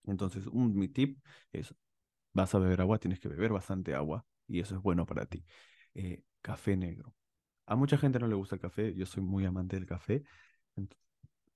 Entonces, 0.05 0.45
mi 0.53 0.87
tip 0.87 1.19
es, 1.51 1.73
vas 2.33 2.55
a 2.55 2.59
beber 2.59 2.81
agua, 2.81 2.99
tienes 2.99 3.19
que 3.19 3.29
beber 3.29 3.51
bastante 3.53 3.95
agua 3.95 4.25
y 4.47 4.59
eso 4.61 4.75
es 4.75 4.81
bueno 4.81 5.05
para 5.05 5.25
ti. 5.25 5.45
Eh, 5.95 6.23
café 6.41 6.77
negro. 6.77 7.15
A 7.67 7.75
mucha 7.75 7.97
gente 7.97 8.19
no 8.19 8.27
le 8.27 8.35
gusta 8.35 8.55
el 8.55 8.61
café, 8.61 8.93
yo 8.95 9.05
soy 9.05 9.23
muy 9.23 9.45
amante 9.45 9.75
del 9.77 9.85
café. 9.87 10.23
Ent- 10.77 10.95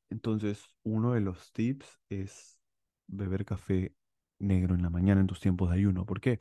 Entonces, 0.10 0.66
uno 0.84 1.14
de 1.14 1.22
los 1.22 1.52
tips 1.54 2.00
es 2.10 2.60
beber 3.08 3.46
café 3.46 3.96
negro 4.40 4.76
en 4.76 4.82
la 4.84 4.90
mañana 4.90 5.22
en 5.22 5.28
tus 5.28 5.40
tiempos 5.42 5.70
de 5.72 5.78
ayuno. 5.78 6.06
¿Por 6.06 6.22
qué? 6.22 6.40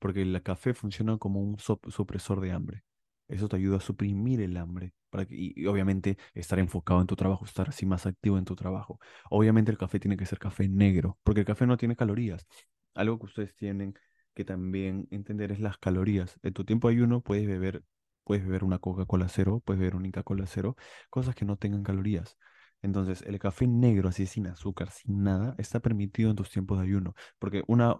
Porque 0.00 0.22
el 0.22 0.42
café 0.42 0.74
funciona 0.74 1.18
como 1.18 1.42
un 1.42 1.58
supresor 1.60 2.40
de 2.40 2.52
hambre. 2.52 2.84
Eso 3.28 3.48
te 3.48 3.56
ayuda 3.56 3.78
a 3.78 3.80
suprimir 3.80 4.40
el 4.40 4.56
hambre 4.56 4.92
para 5.10 5.26
que, 5.26 5.34
y, 5.36 5.66
obviamente 5.66 6.18
estar 6.34 6.58
enfocado 6.58 7.00
en 7.00 7.06
tu 7.06 7.16
trabajo, 7.16 7.44
estar 7.44 7.68
así 7.68 7.86
más 7.86 8.06
activo 8.06 8.38
en 8.38 8.44
tu 8.44 8.56
trabajo. 8.56 9.00
Obviamente 9.30 9.70
el 9.70 9.78
café 9.78 9.98
tiene 9.98 10.16
que 10.16 10.26
ser 10.26 10.38
café 10.38 10.68
negro, 10.68 11.18
porque 11.22 11.40
el 11.40 11.46
café 11.46 11.66
no 11.66 11.76
tiene 11.76 11.96
calorías. 11.96 12.46
Algo 12.94 13.18
que 13.18 13.26
ustedes 13.26 13.54
tienen 13.56 13.94
que 14.34 14.44
también 14.44 15.08
entender 15.10 15.52
es 15.52 15.60
las 15.60 15.78
calorías. 15.78 16.38
En 16.42 16.52
tu 16.52 16.64
tiempo 16.64 16.88
de 16.88 16.94
ayuno 16.94 17.22
puedes 17.22 17.46
beber, 17.46 17.82
puedes 18.24 18.44
beber 18.44 18.64
una 18.64 18.78
Coca-Cola 18.78 19.28
cero, 19.28 19.62
puedes 19.64 19.80
beber 19.80 19.96
una 19.96 20.06
Inca-Cola 20.08 20.46
cero, 20.46 20.76
cosas 21.10 21.34
que 21.34 21.44
no 21.46 21.56
tengan 21.56 21.82
calorías. 21.82 22.36
Entonces, 22.82 23.22
el 23.22 23.38
café 23.38 23.66
negro, 23.66 24.10
así 24.10 24.26
sin 24.26 24.46
azúcar, 24.46 24.90
sin 24.90 25.22
nada, 25.22 25.54
está 25.58 25.80
permitido 25.80 26.30
en 26.30 26.36
tus 26.36 26.50
tiempos 26.50 26.78
de 26.78 26.84
ayuno, 26.84 27.14
porque 27.38 27.64
una, 27.66 27.96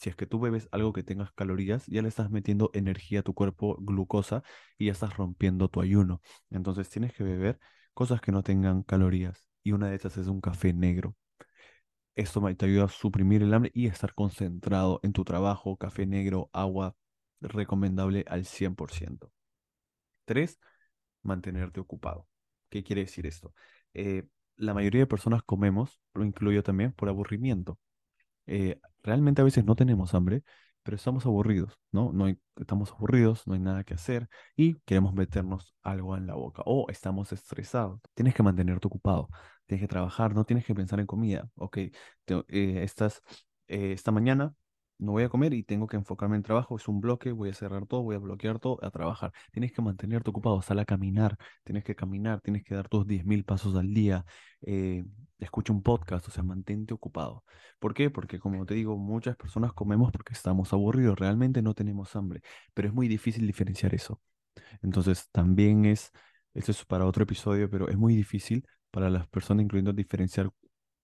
si 0.00 0.08
es 0.10 0.16
que 0.16 0.26
tú 0.26 0.40
bebes 0.40 0.68
algo 0.72 0.92
que 0.92 1.02
tengas 1.02 1.32
calorías, 1.32 1.86
ya 1.86 2.02
le 2.02 2.08
estás 2.08 2.30
metiendo 2.30 2.70
energía 2.74 3.20
a 3.20 3.22
tu 3.22 3.34
cuerpo, 3.34 3.76
glucosa, 3.80 4.42
y 4.78 4.86
ya 4.86 4.92
estás 4.92 5.16
rompiendo 5.16 5.68
tu 5.68 5.80
ayuno. 5.82 6.22
Entonces, 6.50 6.88
tienes 6.88 7.12
que 7.12 7.22
beber 7.24 7.60
cosas 7.94 8.20
que 8.20 8.32
no 8.32 8.42
tengan 8.42 8.82
calorías, 8.82 9.48
y 9.62 9.72
una 9.72 9.88
de 9.90 9.96
esas 9.96 10.16
es 10.16 10.26
un 10.28 10.40
café 10.40 10.72
negro. 10.72 11.16
Esto 12.14 12.42
te 12.56 12.66
ayuda 12.66 12.84
a 12.84 12.88
suprimir 12.88 13.42
el 13.42 13.54
hambre 13.54 13.70
y 13.74 13.86
estar 13.86 14.14
concentrado 14.14 15.00
en 15.02 15.12
tu 15.12 15.24
trabajo, 15.24 15.76
café 15.76 16.06
negro, 16.06 16.50
agua, 16.52 16.96
recomendable 17.40 18.24
al 18.28 18.44
100%. 18.44 19.32
Tres, 20.24 20.60
mantenerte 21.22 21.80
ocupado. 21.80 22.28
¿Qué 22.70 22.84
quiere 22.84 23.02
decir 23.02 23.26
esto? 23.26 23.54
Eh, 23.94 24.26
la 24.56 24.74
mayoría 24.74 25.02
de 25.02 25.06
personas 25.06 25.42
comemos, 25.42 26.00
lo 26.14 26.24
incluyo 26.24 26.62
también, 26.62 26.92
por 26.92 27.08
aburrimiento. 27.08 27.78
Eh, 28.50 28.80
realmente 29.02 29.40
a 29.42 29.44
veces 29.44 29.64
no 29.64 29.76
tenemos 29.76 30.14
hambre, 30.14 30.42
pero 30.82 30.96
estamos 30.96 31.24
aburridos, 31.26 31.78
¿no? 31.92 32.12
No 32.12 32.24
hay- 32.26 32.38
estamos 32.56 32.90
aburridos, 32.92 33.46
no 33.46 33.54
hay 33.54 33.60
nada 33.60 33.84
que 33.84 33.94
hacer 33.94 34.28
y 34.56 34.74
queremos 34.86 35.14
meternos 35.14 35.74
algo 35.82 36.16
en 36.16 36.26
la 36.26 36.34
boca 36.34 36.62
o 36.66 36.86
estamos 36.90 37.32
estresados. 37.32 38.00
Tienes 38.14 38.34
que 38.34 38.42
mantenerte 38.42 38.86
ocupado, 38.88 39.28
tienes 39.66 39.82
que 39.84 39.88
trabajar, 39.88 40.34
no 40.34 40.44
tienes 40.44 40.64
que 40.66 40.74
pensar 40.74 41.00
en 41.00 41.06
comida. 41.06 41.48
Ok, 41.56 41.78
eh, 41.78 41.92
estás, 42.82 43.22
eh, 43.68 43.92
esta 43.92 44.10
mañana 44.12 44.54
no 44.98 45.12
voy 45.12 45.22
a 45.24 45.28
comer 45.30 45.54
y 45.54 45.62
tengo 45.62 45.86
que 45.86 45.96
enfocarme 45.96 46.36
en 46.36 46.42
trabajo, 46.42 46.76
es 46.76 46.86
un 46.88 47.00
bloque, 47.00 47.32
voy 47.32 47.48
a 47.50 47.54
cerrar 47.54 47.86
todo, 47.86 48.02
voy 48.02 48.16
a 48.16 48.18
bloquear 48.18 48.58
todo, 48.58 48.78
a 48.84 48.90
trabajar. 48.90 49.32
Tienes 49.52 49.72
que 49.72 49.80
mantenerte 49.82 50.28
ocupado, 50.30 50.60
sal 50.62 50.78
a 50.78 50.84
caminar, 50.84 51.36
tienes 51.64 51.84
que 51.84 51.94
caminar, 51.94 52.40
tienes 52.42 52.64
que 52.64 52.74
dar 52.74 52.88
tus 52.88 53.06
10.000 53.06 53.44
pasos 53.44 53.74
al 53.76 53.94
día, 53.94 54.24
eh, 54.62 55.04
escucha 55.40 55.72
un 55.72 55.82
podcast, 55.82 56.28
o 56.28 56.30
sea, 56.30 56.42
mantente 56.42 56.94
ocupado. 56.94 57.44
¿Por 57.78 57.94
qué? 57.94 58.10
Porque 58.10 58.38
como 58.38 58.66
te 58.66 58.74
digo, 58.74 58.96
muchas 58.96 59.36
personas 59.36 59.72
comemos 59.72 60.12
porque 60.12 60.32
estamos 60.32 60.72
aburridos, 60.72 61.18
realmente 61.18 61.62
no 61.62 61.74
tenemos 61.74 62.14
hambre, 62.16 62.42
pero 62.74 62.88
es 62.88 62.94
muy 62.94 63.08
difícil 63.08 63.46
diferenciar 63.46 63.94
eso. 63.94 64.20
Entonces, 64.82 65.28
también 65.32 65.84
es, 65.86 66.12
eso 66.54 66.72
es 66.72 66.84
para 66.84 67.06
otro 67.06 67.24
episodio, 67.24 67.70
pero 67.70 67.88
es 67.88 67.96
muy 67.98 68.14
difícil 68.16 68.66
para 68.90 69.10
las 69.10 69.28
personas, 69.28 69.64
incluyendo 69.64 69.92
diferenciar 69.92 70.50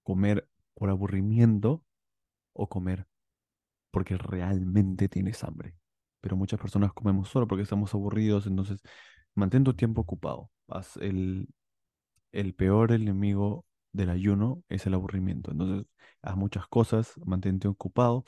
comer 0.03 0.49
por 0.75 0.90
aburrimiento 0.90 1.85
o 2.53 2.68
comer 2.68 3.07
porque 3.96 4.18
realmente 4.18 5.09
tienes 5.09 5.42
hambre. 5.42 5.75
Pero 6.20 6.37
muchas 6.37 6.61
personas 6.61 6.92
comemos 6.92 7.31
solo 7.31 7.49
porque 7.49 7.62
estamos 7.62 7.94
aburridos, 7.94 8.46
entonces 8.46 8.83
mantén 9.35 9.64
tu 9.64 9.72
tiempo 9.72 10.03
ocupado. 10.03 10.51
Haz 10.68 10.99
el, 10.99 11.49
el 12.33 12.55
peor 12.55 12.92
enemigo 12.92 13.64
del 13.96 14.11
ayuno 14.11 14.62
es 14.68 14.87
el 14.87 14.94
aburrimiento. 14.94 15.50
Entonces, 15.50 15.87
haz 16.22 16.37
muchas 16.37 16.66
cosas, 16.68 17.14
mantente 17.24 17.68
ocupado 17.68 18.24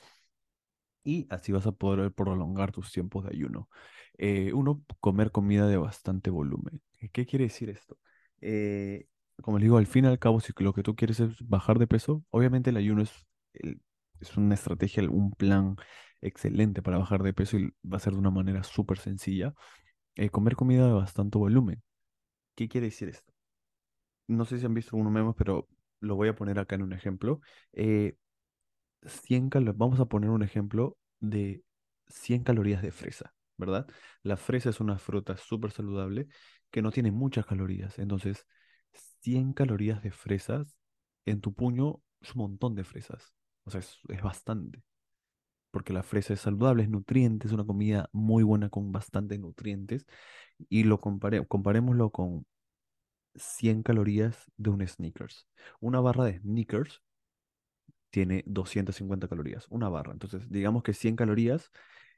y 1.03 1.27
así 1.29 1.51
vas 1.51 1.65
a 1.67 1.71
poder 1.71 2.11
prolongar 2.13 2.71
tus 2.71 2.91
tiempos 2.91 3.23
de 3.25 3.31
ayuno. 3.31 3.69
Eh, 4.17 4.51
uno, 4.53 4.83
comer 4.99 5.31
comida 5.31 5.67
de 5.67 5.77
bastante 5.77 6.29
volumen. 6.29 6.81
¿Qué 7.13 7.25
quiere 7.25 7.45
decir 7.45 7.69
esto? 7.69 7.97
Eh, 8.41 9.07
como 9.41 9.57
les 9.57 9.65
digo, 9.65 9.77
al 9.77 9.87
fin 9.87 10.05
y 10.05 10.07
al 10.09 10.19
cabo, 10.19 10.39
si 10.41 10.53
lo 10.57 10.73
que 10.73 10.83
tú 10.83 10.95
quieres 10.95 11.19
es 11.19 11.47
bajar 11.47 11.79
de 11.79 11.87
peso, 11.87 12.23
obviamente 12.29 12.69
el 12.71 12.77
ayuno 12.77 13.01
es, 13.03 13.11
es 14.19 14.37
una 14.37 14.55
estrategia, 14.55 15.03
un 15.09 15.31
plan 15.31 15.75
excelente 16.21 16.81
para 16.81 16.97
bajar 16.97 17.23
de 17.23 17.33
peso 17.33 17.57
y 17.57 17.73
va 17.83 17.97
a 17.97 17.99
ser 17.99 18.13
de 18.13 18.19
una 18.19 18.31
manera 18.31 18.63
súper 18.63 18.97
sencilla. 18.99 19.53
Eh, 20.15 20.29
comer 20.29 20.55
comida 20.55 20.87
de 20.87 20.93
bastante 20.93 21.37
volumen. 21.37 21.81
¿Qué 22.55 22.69
quiere 22.69 22.87
decir 22.87 23.09
esto? 23.09 23.33
No 24.29 24.45
sé 24.45 24.59
si 24.59 24.65
han 24.67 24.75
visto 24.75 24.97
unos 24.97 25.13
memes, 25.13 25.35
pero 25.37 25.67
lo 26.01 26.15
voy 26.15 26.29
a 26.29 26.35
poner 26.35 26.59
acá 26.59 26.75
en 26.75 26.83
un 26.83 26.93
ejemplo. 26.93 27.41
Eh, 27.73 28.17
100 29.03 29.49
calo- 29.49 29.73
vamos 29.75 29.99
a 29.99 30.05
poner 30.07 30.29
un 30.31 30.43
ejemplo 30.43 30.97
de 31.19 31.63
100 32.07 32.43
calorías 32.43 32.81
de 32.83 32.91
fresa, 32.91 33.33
¿verdad? 33.57 33.87
La 34.23 34.37
fresa 34.37 34.69
es 34.71 34.79
una 34.81 34.97
fruta 34.99 35.37
súper 35.37 35.71
saludable 35.71 36.27
que 36.71 36.81
no 36.81 36.91
tiene 36.91 37.11
muchas 37.11 37.45
calorías. 37.45 37.99
Entonces, 37.99 38.45
100 39.21 39.53
calorías 39.53 40.03
de 40.03 40.11
fresas 40.11 40.77
en 41.25 41.41
tu 41.41 41.53
puño 41.53 42.01
es 42.21 42.35
un 42.35 42.41
montón 42.43 42.75
de 42.75 42.83
fresas. 42.85 43.33
O 43.65 43.71
sea, 43.71 43.81
es, 43.81 43.99
es 44.09 44.21
bastante. 44.23 44.83
Porque 45.71 45.93
la 45.93 46.03
fresa 46.03 46.33
es 46.33 46.41
saludable, 46.41 46.83
es 46.83 46.89
nutriente, 46.89 47.47
es 47.47 47.53
una 47.53 47.65
comida 47.65 48.09
muy 48.11 48.43
buena 48.43 48.69
con 48.69 48.91
bastantes 48.91 49.39
nutrientes. 49.39 50.05
Y 50.69 50.83
lo 50.85 50.99
compare, 50.99 51.45
comparémoslo 51.47 52.09
con 52.11 52.45
100 53.39 53.83
calorías 53.83 54.51
de 54.57 54.69
un 54.69 54.85
Snickers. 54.87 55.47
Una 55.79 55.99
barra 55.99 56.25
de 56.25 56.39
Snickers 56.39 57.01
tiene 58.09 58.43
250 58.45 59.27
calorías, 59.27 59.67
una 59.69 59.89
barra. 59.89 60.13
Entonces, 60.13 60.49
digamos 60.49 60.83
que 60.83 60.93
100 60.93 61.15
calorías 61.15 61.71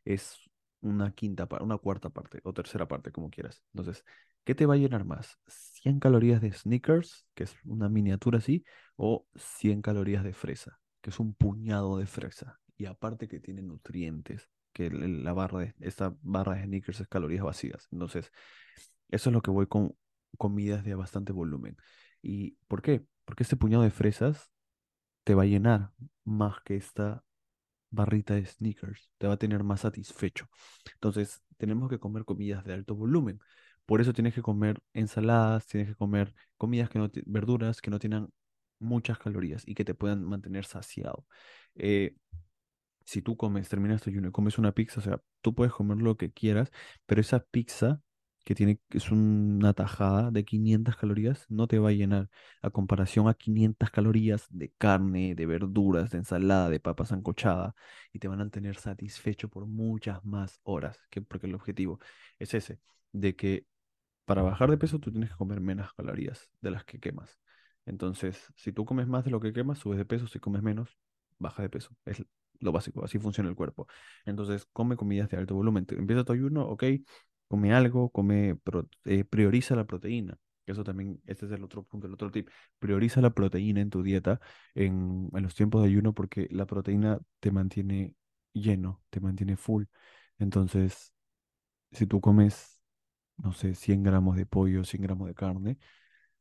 es 0.05 0.37
una 0.81 1.11
quinta 1.11 1.47
parte, 1.47 1.63
una 1.63 1.77
cuarta 1.77 2.09
parte 2.09 2.39
o 2.43 2.53
tercera 2.53 2.87
parte, 2.87 3.11
como 3.11 3.29
quieras. 3.29 3.63
Entonces, 3.73 4.03
¿qué 4.43 4.55
te 4.55 4.65
va 4.65 4.75
a 4.75 4.77
llenar 4.77 5.05
más? 5.05 5.37
¿100 5.47 5.99
calorías 5.99 6.41
de 6.41 6.51
Snickers, 6.51 7.27
que 7.35 7.43
es 7.43 7.55
una 7.65 7.89
miniatura 7.89 8.39
así, 8.39 8.63
o 8.95 9.27
100 9.35 9.81
calorías 9.81 10.23
de 10.23 10.33
fresa, 10.33 10.79
que 11.01 11.11
es 11.11 11.19
un 11.19 11.33
puñado 11.33 11.97
de 11.97 12.07
fresa? 12.07 12.59
Y 12.77 12.85
aparte 12.85 13.27
que 13.27 13.39
tiene 13.39 13.61
nutrientes, 13.61 14.49
que 14.73 14.89
la 14.89 15.33
barra 15.33 15.59
de, 15.59 15.75
esta 15.81 16.15
barra 16.21 16.55
de 16.55 16.63
Snickers 16.63 17.01
es 17.01 17.07
calorías 17.07 17.43
vacías. 17.43 17.87
Entonces, 17.91 18.31
eso 19.09 19.29
es 19.29 19.33
lo 19.33 19.41
que 19.41 19.51
voy 19.51 19.67
con 19.67 19.95
comidas 20.37 20.83
de 20.83 20.95
bastante 20.95 21.31
volumen. 21.31 21.77
¿Y 22.21 22.57
por 22.67 22.81
qué? 22.81 23.05
Porque 23.25 23.43
este 23.43 23.55
puñado 23.55 23.83
de 23.83 23.91
fresas 23.91 24.51
te 25.23 25.35
va 25.35 25.43
a 25.43 25.45
llenar 25.45 25.91
más 26.23 26.61
que 26.63 26.75
esta 26.75 27.23
barrita 27.91 28.35
de 28.35 28.45
sneakers, 28.45 29.11
te 29.17 29.27
va 29.27 29.33
a 29.33 29.37
tener 29.37 29.63
más 29.63 29.81
satisfecho. 29.81 30.47
Entonces, 30.93 31.43
tenemos 31.57 31.89
que 31.89 31.99
comer 31.99 32.25
comidas 32.25 32.63
de 32.65 32.73
alto 32.73 32.95
volumen. 32.95 33.39
Por 33.85 34.01
eso 34.01 34.13
tienes 34.13 34.33
que 34.33 34.41
comer 34.41 34.81
ensaladas, 34.93 35.67
tienes 35.67 35.89
que 35.89 35.95
comer 35.95 36.33
comidas 36.57 36.89
que 36.89 36.99
no, 36.99 37.09
verduras 37.25 37.81
que 37.81 37.91
no 37.91 37.99
tengan 37.99 38.29
muchas 38.79 39.19
calorías 39.19 39.63
y 39.67 39.75
que 39.75 39.85
te 39.85 39.93
puedan 39.93 40.23
mantener 40.23 40.65
saciado. 40.65 41.25
Eh, 41.75 42.15
si 43.05 43.21
tú 43.21 43.35
comes, 43.37 43.67
terminas 43.69 44.01
tu 44.01 44.09
ayuno 44.09 44.31
comes 44.31 44.57
una 44.57 44.71
pizza, 44.73 44.99
o 44.99 45.03
sea, 45.03 45.21
tú 45.41 45.53
puedes 45.53 45.73
comer 45.73 45.97
lo 45.97 46.17
que 46.17 46.31
quieras, 46.31 46.71
pero 47.05 47.21
esa 47.21 47.39
pizza 47.39 48.01
que 48.43 48.55
tiene, 48.55 48.79
es 48.89 49.11
una 49.11 49.73
tajada 49.73 50.31
de 50.31 50.43
500 50.45 50.97
calorías, 50.97 51.45
no 51.49 51.67
te 51.67 51.79
va 51.79 51.89
a 51.89 51.91
llenar 51.91 52.29
a 52.61 52.69
comparación 52.71 53.27
a 53.27 53.33
500 53.35 53.91
calorías 53.91 54.47
de 54.49 54.71
carne, 54.77 55.35
de 55.35 55.45
verduras, 55.45 56.11
de 56.11 56.19
ensalada, 56.19 56.69
de 56.69 56.79
papa 56.79 57.05
sancochada, 57.05 57.75
y 58.11 58.19
te 58.19 58.27
van 58.27 58.41
a 58.41 58.49
tener 58.49 58.77
satisfecho 58.77 59.49
por 59.49 59.67
muchas 59.67 60.23
más 60.25 60.59
horas, 60.63 60.99
que, 61.09 61.21
porque 61.21 61.47
el 61.47 61.55
objetivo 61.55 61.99
es 62.39 62.53
ese, 62.53 62.79
de 63.11 63.35
que 63.35 63.65
para 64.25 64.41
bajar 64.43 64.69
de 64.69 64.77
peso 64.77 64.99
tú 64.99 65.11
tienes 65.11 65.29
que 65.31 65.35
comer 65.37 65.61
menos 65.61 65.93
calorías 65.93 66.49
de 66.61 66.71
las 66.71 66.85
que 66.85 66.99
quemas. 66.99 67.39
Entonces, 67.85 68.53
si 68.55 68.71
tú 68.71 68.85
comes 68.85 69.07
más 69.07 69.25
de 69.25 69.31
lo 69.31 69.39
que 69.39 69.53
quemas, 69.53 69.79
subes 69.79 69.97
de 69.97 70.05
peso, 70.05 70.27
si 70.27 70.39
comes 70.39 70.61
menos, 70.61 70.97
baja 71.39 71.63
de 71.63 71.69
peso. 71.69 71.95
Es 72.05 72.23
lo 72.59 72.71
básico, 72.71 73.03
así 73.03 73.17
funciona 73.19 73.49
el 73.49 73.55
cuerpo. 73.55 73.87
Entonces, 74.25 74.67
come 74.71 74.95
comidas 74.95 75.29
de 75.29 75.37
alto 75.37 75.55
volumen. 75.55 75.85
Empieza 75.89 76.23
tu 76.23 76.33
ayuno, 76.33 76.63
ok, 76.67 76.83
come 77.51 77.73
algo, 77.73 78.09
come, 78.11 78.57
eh, 79.05 79.23
prioriza 79.25 79.75
la 79.75 79.85
proteína. 79.85 80.37
Eso 80.65 80.83
también, 80.83 81.21
este 81.25 81.45
es 81.47 81.51
el 81.51 81.63
otro 81.63 81.83
punto, 81.83 82.07
el 82.07 82.13
otro 82.13 82.31
tip. 82.31 82.49
Prioriza 82.79 83.21
la 83.21 83.31
proteína 83.31 83.81
en 83.81 83.89
tu 83.89 84.03
dieta 84.03 84.39
en, 84.75 85.29
en 85.33 85.43
los 85.43 85.55
tiempos 85.55 85.81
de 85.83 85.89
ayuno 85.89 86.13
porque 86.13 86.47
la 86.51 86.65
proteína 86.65 87.19
te 87.39 87.51
mantiene 87.51 88.15
lleno, 88.53 89.03
te 89.09 89.19
mantiene 89.19 89.57
full. 89.57 89.85
Entonces, 90.39 91.13
si 91.91 92.07
tú 92.07 92.21
comes 92.21 92.79
no 93.37 93.53
sé, 93.53 93.75
100 93.75 94.03
gramos 94.03 94.37
de 94.37 94.45
pollo, 94.47 94.83
100 94.85 95.03
gramos 95.03 95.27
de 95.27 95.35
carne, 95.35 95.77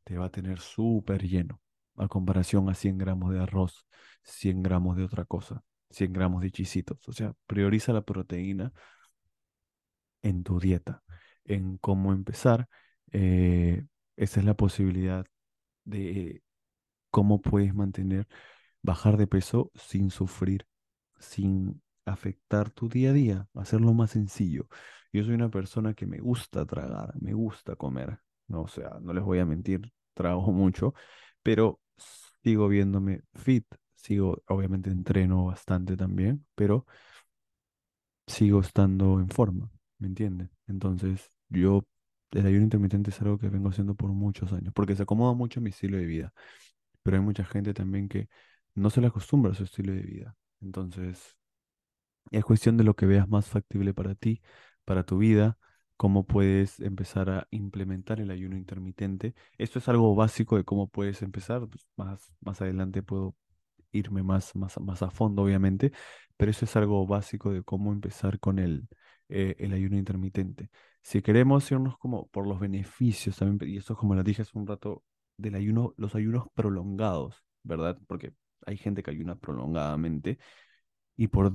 te 0.04 0.18
va 0.18 0.26
a 0.26 0.30
tener 0.30 0.60
súper 0.60 1.22
lleno, 1.28 1.60
a 1.96 2.08
comparación 2.08 2.68
a 2.70 2.74
100 2.74 2.98
gramos 2.98 3.32
de 3.32 3.40
arroz, 3.40 3.86
100 4.22 4.62
gramos 4.62 4.96
de 4.96 5.04
otra 5.04 5.24
cosa, 5.24 5.64
100 5.90 6.12
gramos 6.12 6.42
de 6.42 6.50
chisitos. 6.52 7.08
O 7.08 7.12
sea, 7.12 7.34
prioriza 7.46 7.92
la 7.92 8.02
proteína 8.02 8.72
en 10.22 10.44
tu 10.44 10.60
dieta, 10.60 11.02
en 11.44 11.78
cómo 11.78 12.12
empezar. 12.12 12.68
eh, 13.12 13.84
esa 14.16 14.40
es 14.40 14.46
la 14.46 14.54
posibilidad 14.54 15.26
de 15.84 16.42
cómo 17.10 17.40
puedes 17.42 17.74
mantener, 17.74 18.26
bajar 18.82 19.16
de 19.16 19.26
peso 19.26 19.70
sin 19.74 20.10
sufrir, 20.10 20.66
sin 21.18 21.82
afectar 22.06 22.70
tu 22.70 22.88
día 22.88 23.10
a 23.10 23.12
día, 23.12 23.48
hacerlo 23.54 23.92
más 23.94 24.12
sencillo. 24.12 24.68
Yo 25.12 25.24
soy 25.24 25.34
una 25.34 25.50
persona 25.50 25.94
que 25.94 26.06
me 26.06 26.20
gusta 26.20 26.66
tragar, 26.66 27.14
me 27.20 27.32
gusta 27.34 27.76
comer, 27.76 28.18
no, 28.48 28.62
o 28.62 28.68
sea, 28.68 28.98
no 29.02 29.12
les 29.12 29.24
voy 29.24 29.38
a 29.40 29.46
mentir, 29.46 29.92
trago 30.14 30.42
mucho, 30.52 30.94
pero 31.42 31.80
sigo 32.42 32.68
viéndome 32.68 33.22
fit, 33.34 33.66
sigo, 33.94 34.42
obviamente 34.48 34.90
entreno 34.90 35.46
bastante 35.46 35.96
también, 35.96 36.46
pero 36.54 36.86
sigo 38.26 38.60
estando 38.60 39.20
en 39.20 39.28
forma, 39.28 39.70
¿me 40.00 40.08
entienden? 40.08 40.50
Entonces, 40.68 41.30
yo, 41.50 41.84
el 42.32 42.46
ayuno 42.46 42.64
intermitente 42.64 43.10
es 43.10 43.20
algo 43.22 43.38
que 43.38 43.48
vengo 43.50 43.70
haciendo 43.70 43.94
por 43.96 44.10
muchos 44.12 44.52
años, 44.52 44.72
porque 44.74 44.96
se 44.96 45.04
acomoda 45.04 45.34
mucho 45.34 45.60
a 45.60 45.62
mi 45.64 45.70
estilo 45.70 45.98
de 45.98 46.06
vida 46.06 46.34
pero 47.02 47.16
hay 47.16 47.22
mucha 47.22 47.44
gente 47.44 47.74
también 47.74 48.08
que 48.08 48.28
no 48.74 48.90
se 48.90 49.00
le 49.00 49.08
acostumbra 49.08 49.52
a 49.52 49.54
su 49.54 49.64
estilo 49.64 49.92
de 49.92 50.02
vida. 50.02 50.36
Entonces, 50.60 51.36
es 52.30 52.44
cuestión 52.44 52.76
de 52.76 52.84
lo 52.84 52.94
que 52.94 53.06
veas 53.06 53.28
más 53.28 53.46
factible 53.48 53.94
para 53.94 54.14
ti, 54.14 54.42
para 54.84 55.04
tu 55.04 55.18
vida, 55.18 55.58
cómo 55.96 56.26
puedes 56.26 56.80
empezar 56.80 57.30
a 57.30 57.48
implementar 57.50 58.20
el 58.20 58.30
ayuno 58.30 58.56
intermitente. 58.56 59.34
Esto 59.58 59.78
es 59.78 59.88
algo 59.88 60.14
básico 60.14 60.56
de 60.56 60.64
cómo 60.64 60.88
puedes 60.88 61.22
empezar. 61.22 61.68
pues, 61.68 61.86
más, 61.96 62.32
más 62.40 62.60
adelante 62.62 63.02
puedo 63.02 63.36
irme 63.92 64.22
más, 64.22 64.54
más, 64.56 64.78
más 64.80 65.02
a 65.02 65.10
fondo, 65.10 65.42
obviamente, 65.42 65.92
pero 66.36 66.50
eso 66.50 66.64
es 66.64 66.76
algo 66.76 67.06
básico 67.06 67.52
de 67.52 67.62
cómo 67.62 67.92
empezar 67.92 68.38
con 68.40 68.58
el, 68.58 68.88
eh, 69.30 69.56
el 69.58 69.72
ayuno 69.72 69.96
intermitente. 69.96 70.70
Si 71.02 71.22
queremos 71.22 71.70
irnos 71.70 71.96
como 71.98 72.28
por 72.28 72.46
los 72.46 72.60
beneficios 72.60 73.36
también, 73.38 73.70
y 73.70 73.76
esto 73.78 73.96
como 73.96 74.14
les 74.14 74.24
dije 74.24 74.42
hace 74.42 74.58
un 74.58 74.66
rato, 74.66 75.04
del 75.36 75.54
ayuno, 75.54 75.94
los 75.96 76.14
ayunos 76.14 76.48
prolongados, 76.54 77.44
¿verdad? 77.62 77.98
Porque 78.06 78.34
hay 78.66 78.76
gente 78.76 79.02
que 79.02 79.10
ayuna 79.10 79.36
prolongadamente 79.36 80.38
y 81.16 81.28
por, 81.28 81.54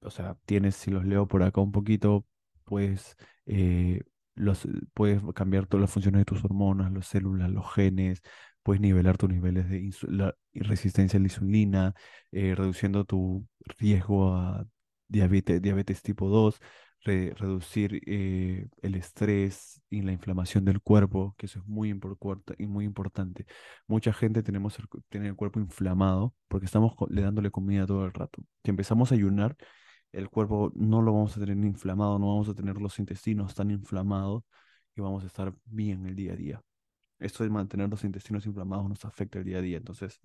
o 0.00 0.10
sea, 0.10 0.36
tienes, 0.46 0.76
si 0.76 0.90
los 0.90 1.04
leo 1.04 1.26
por 1.28 1.42
acá 1.42 1.60
un 1.60 1.72
poquito, 1.72 2.26
pues 2.64 3.16
eh, 3.46 4.02
los, 4.34 4.68
puedes 4.94 5.22
cambiar 5.34 5.66
todas 5.66 5.82
las 5.82 5.90
funciones 5.92 6.20
de 6.20 6.24
tus 6.26 6.44
hormonas, 6.44 6.92
las 6.92 7.06
células, 7.06 7.50
los 7.50 7.72
genes, 7.74 8.22
puedes 8.62 8.80
nivelar 8.80 9.16
tus 9.18 9.30
niveles 9.30 9.68
de 9.68 9.90
la 10.08 10.34
resistencia 10.54 11.18
a 11.18 11.20
la 11.20 11.26
insulina, 11.26 11.94
eh, 12.32 12.54
reduciendo 12.54 13.04
tu 13.04 13.46
riesgo 13.78 14.34
a 14.34 14.66
diabetes, 15.08 15.62
diabetes 15.62 16.02
tipo 16.02 16.28
2, 16.28 16.60
re- 17.04 17.34
reducir 17.36 18.00
eh, 18.06 18.68
el 18.82 18.94
estrés 18.96 19.80
y 19.90 20.02
la 20.02 20.12
inflamación 20.12 20.64
del 20.64 20.80
cuerpo, 20.80 21.34
que 21.38 21.46
eso 21.46 21.60
es 21.60 21.66
muy 21.66 21.88
importante 21.90 22.54
y 22.58 22.66
muy 22.66 22.84
importante. 22.84 23.46
Mucha 23.86 24.12
gente 24.12 24.42
tenemos 24.42 24.76
tiene 25.08 25.28
el 25.28 25.36
cuerpo 25.36 25.60
inflamado 25.60 26.34
porque 26.48 26.66
estamos 26.66 26.94
le 27.10 27.22
dándole 27.22 27.50
comida 27.50 27.86
todo 27.86 28.04
el 28.04 28.12
rato. 28.12 28.42
Si 28.64 28.70
empezamos 28.70 29.12
a 29.12 29.14
ayunar, 29.14 29.56
el 30.12 30.28
cuerpo 30.30 30.72
no 30.74 31.02
lo 31.02 31.12
vamos 31.12 31.36
a 31.36 31.40
tener 31.40 31.56
inflamado, 31.64 32.18
no 32.18 32.28
vamos 32.28 32.48
a 32.48 32.54
tener 32.54 32.78
los 32.78 32.98
intestinos 32.98 33.54
tan 33.54 33.70
inflamados 33.70 34.44
y 34.96 35.00
vamos 35.00 35.24
a 35.24 35.26
estar 35.26 35.54
bien 35.64 36.06
el 36.06 36.16
día 36.16 36.32
a 36.32 36.36
día. 36.36 36.62
Esto 37.18 37.44
de 37.44 37.50
mantener 37.50 37.88
los 37.88 38.04
intestinos 38.04 38.46
inflamados 38.46 38.88
nos 38.88 39.04
afecta 39.04 39.38
el 39.38 39.44
día 39.44 39.58
a 39.58 39.62
día. 39.62 39.76
Entonces, 39.78 40.20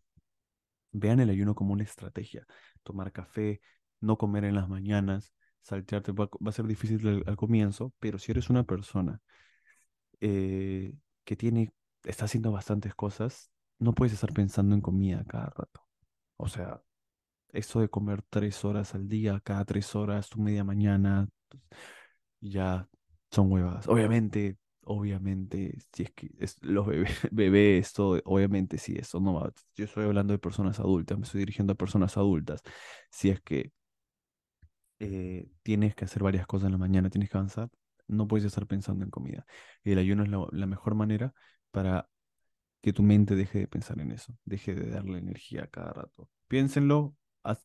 vean 0.92 1.20
el 1.20 1.30
ayuno 1.30 1.56
como 1.56 1.74
una 1.74 1.84
estrategia. 1.84 2.46
Tomar 2.84 3.12
café, 3.12 3.62
no 4.00 4.18
comer 4.18 4.46
en 4.46 4.56
las 4.56 4.70
mañanas, 4.70 5.34
saltearte 5.62 6.12
va, 6.12 6.30
a 6.46 6.52
ser 6.52 6.68
difícil 6.68 7.08
al, 7.08 7.24
al 7.26 7.36
comienzo, 7.38 7.94
pero 8.00 8.20
si 8.20 8.32
eres 8.32 8.50
una 8.50 8.64
persona 8.64 9.22
eh, 10.20 10.94
que 11.24 11.36
tiene, 11.36 11.74
está 12.04 12.26
haciendo 12.26 12.52
bastantes 12.52 12.96
cosas, 12.96 13.52
no 13.80 13.94
puedes 13.94 14.14
estar 14.14 14.32
pensando 14.34 14.76
en 14.76 14.82
comida 14.82 15.24
cada 15.28 15.48
rato. 15.50 15.82
O 16.38 16.48
sea, 16.48 16.82
eso 17.50 17.82
de 17.82 17.90
comer 17.90 18.22
tres 18.30 18.64
horas 18.66 18.96
al 18.96 19.08
día, 19.10 19.42
cada 19.44 19.66
tres 19.66 19.96
horas, 19.96 20.30
tu 20.30 20.40
media 20.40 20.64
mañana, 20.64 21.28
ya 22.40 22.88
son 23.32 23.52
huevadas. 23.52 23.88
Obviamente, 23.88 24.58
obviamente, 24.84 25.78
si 25.94 26.04
es 26.04 26.12
que 26.12 26.32
es, 26.40 26.58
los 26.62 26.86
bebés, 26.86 27.12
bebés, 27.32 27.94
todo, 27.94 28.22
obviamente 28.26 28.78
sí, 28.78 28.96
eso 28.98 29.20
no 29.20 29.34
va. 29.34 29.52
Yo 29.76 29.86
estoy 29.86 30.06
hablando 30.06 30.34
de 30.34 30.40
personas 30.40 30.80
adultas, 30.80 31.18
me 31.18 31.26
estoy 31.26 31.40
dirigiendo 31.40 31.74
a 31.74 31.76
personas 31.78 32.18
adultas. 32.18 32.62
Si 33.10 33.30
es 33.30 33.42
que 33.42 33.72
eh, 35.04 35.50
tienes 35.64 35.96
que 35.96 36.06
hacer 36.06 36.22
varias 36.22 36.46
cosas 36.46 36.68
en 36.68 36.74
la 36.74 36.78
mañana, 36.78 37.10
tienes 37.10 37.32
que 37.32 37.38
avanzar, 37.38 37.70
no 38.08 38.28
puedes 38.28 38.46
estar 38.46 38.68
pensando 38.68 39.04
en 39.04 39.10
comida. 39.10 39.48
El 39.84 39.98
ayuno 39.98 40.24
es 40.24 40.30
la, 40.30 40.68
mejor 40.68 40.94
manera 40.94 41.34
para 41.72 42.08
que 42.82 42.94
tu 42.94 43.02
mente 43.02 43.36
deje 43.36 43.60
de 43.60 43.68
pensar 43.68 44.00
en 44.00 44.12
eso, 44.12 44.38
deje 44.46 44.76
de 44.76 44.92
darle 44.92 45.18
energía 45.18 45.64
a 45.64 45.68
cada 45.68 45.92
rato. 45.94 46.30
Piénsenlo, 46.48 47.16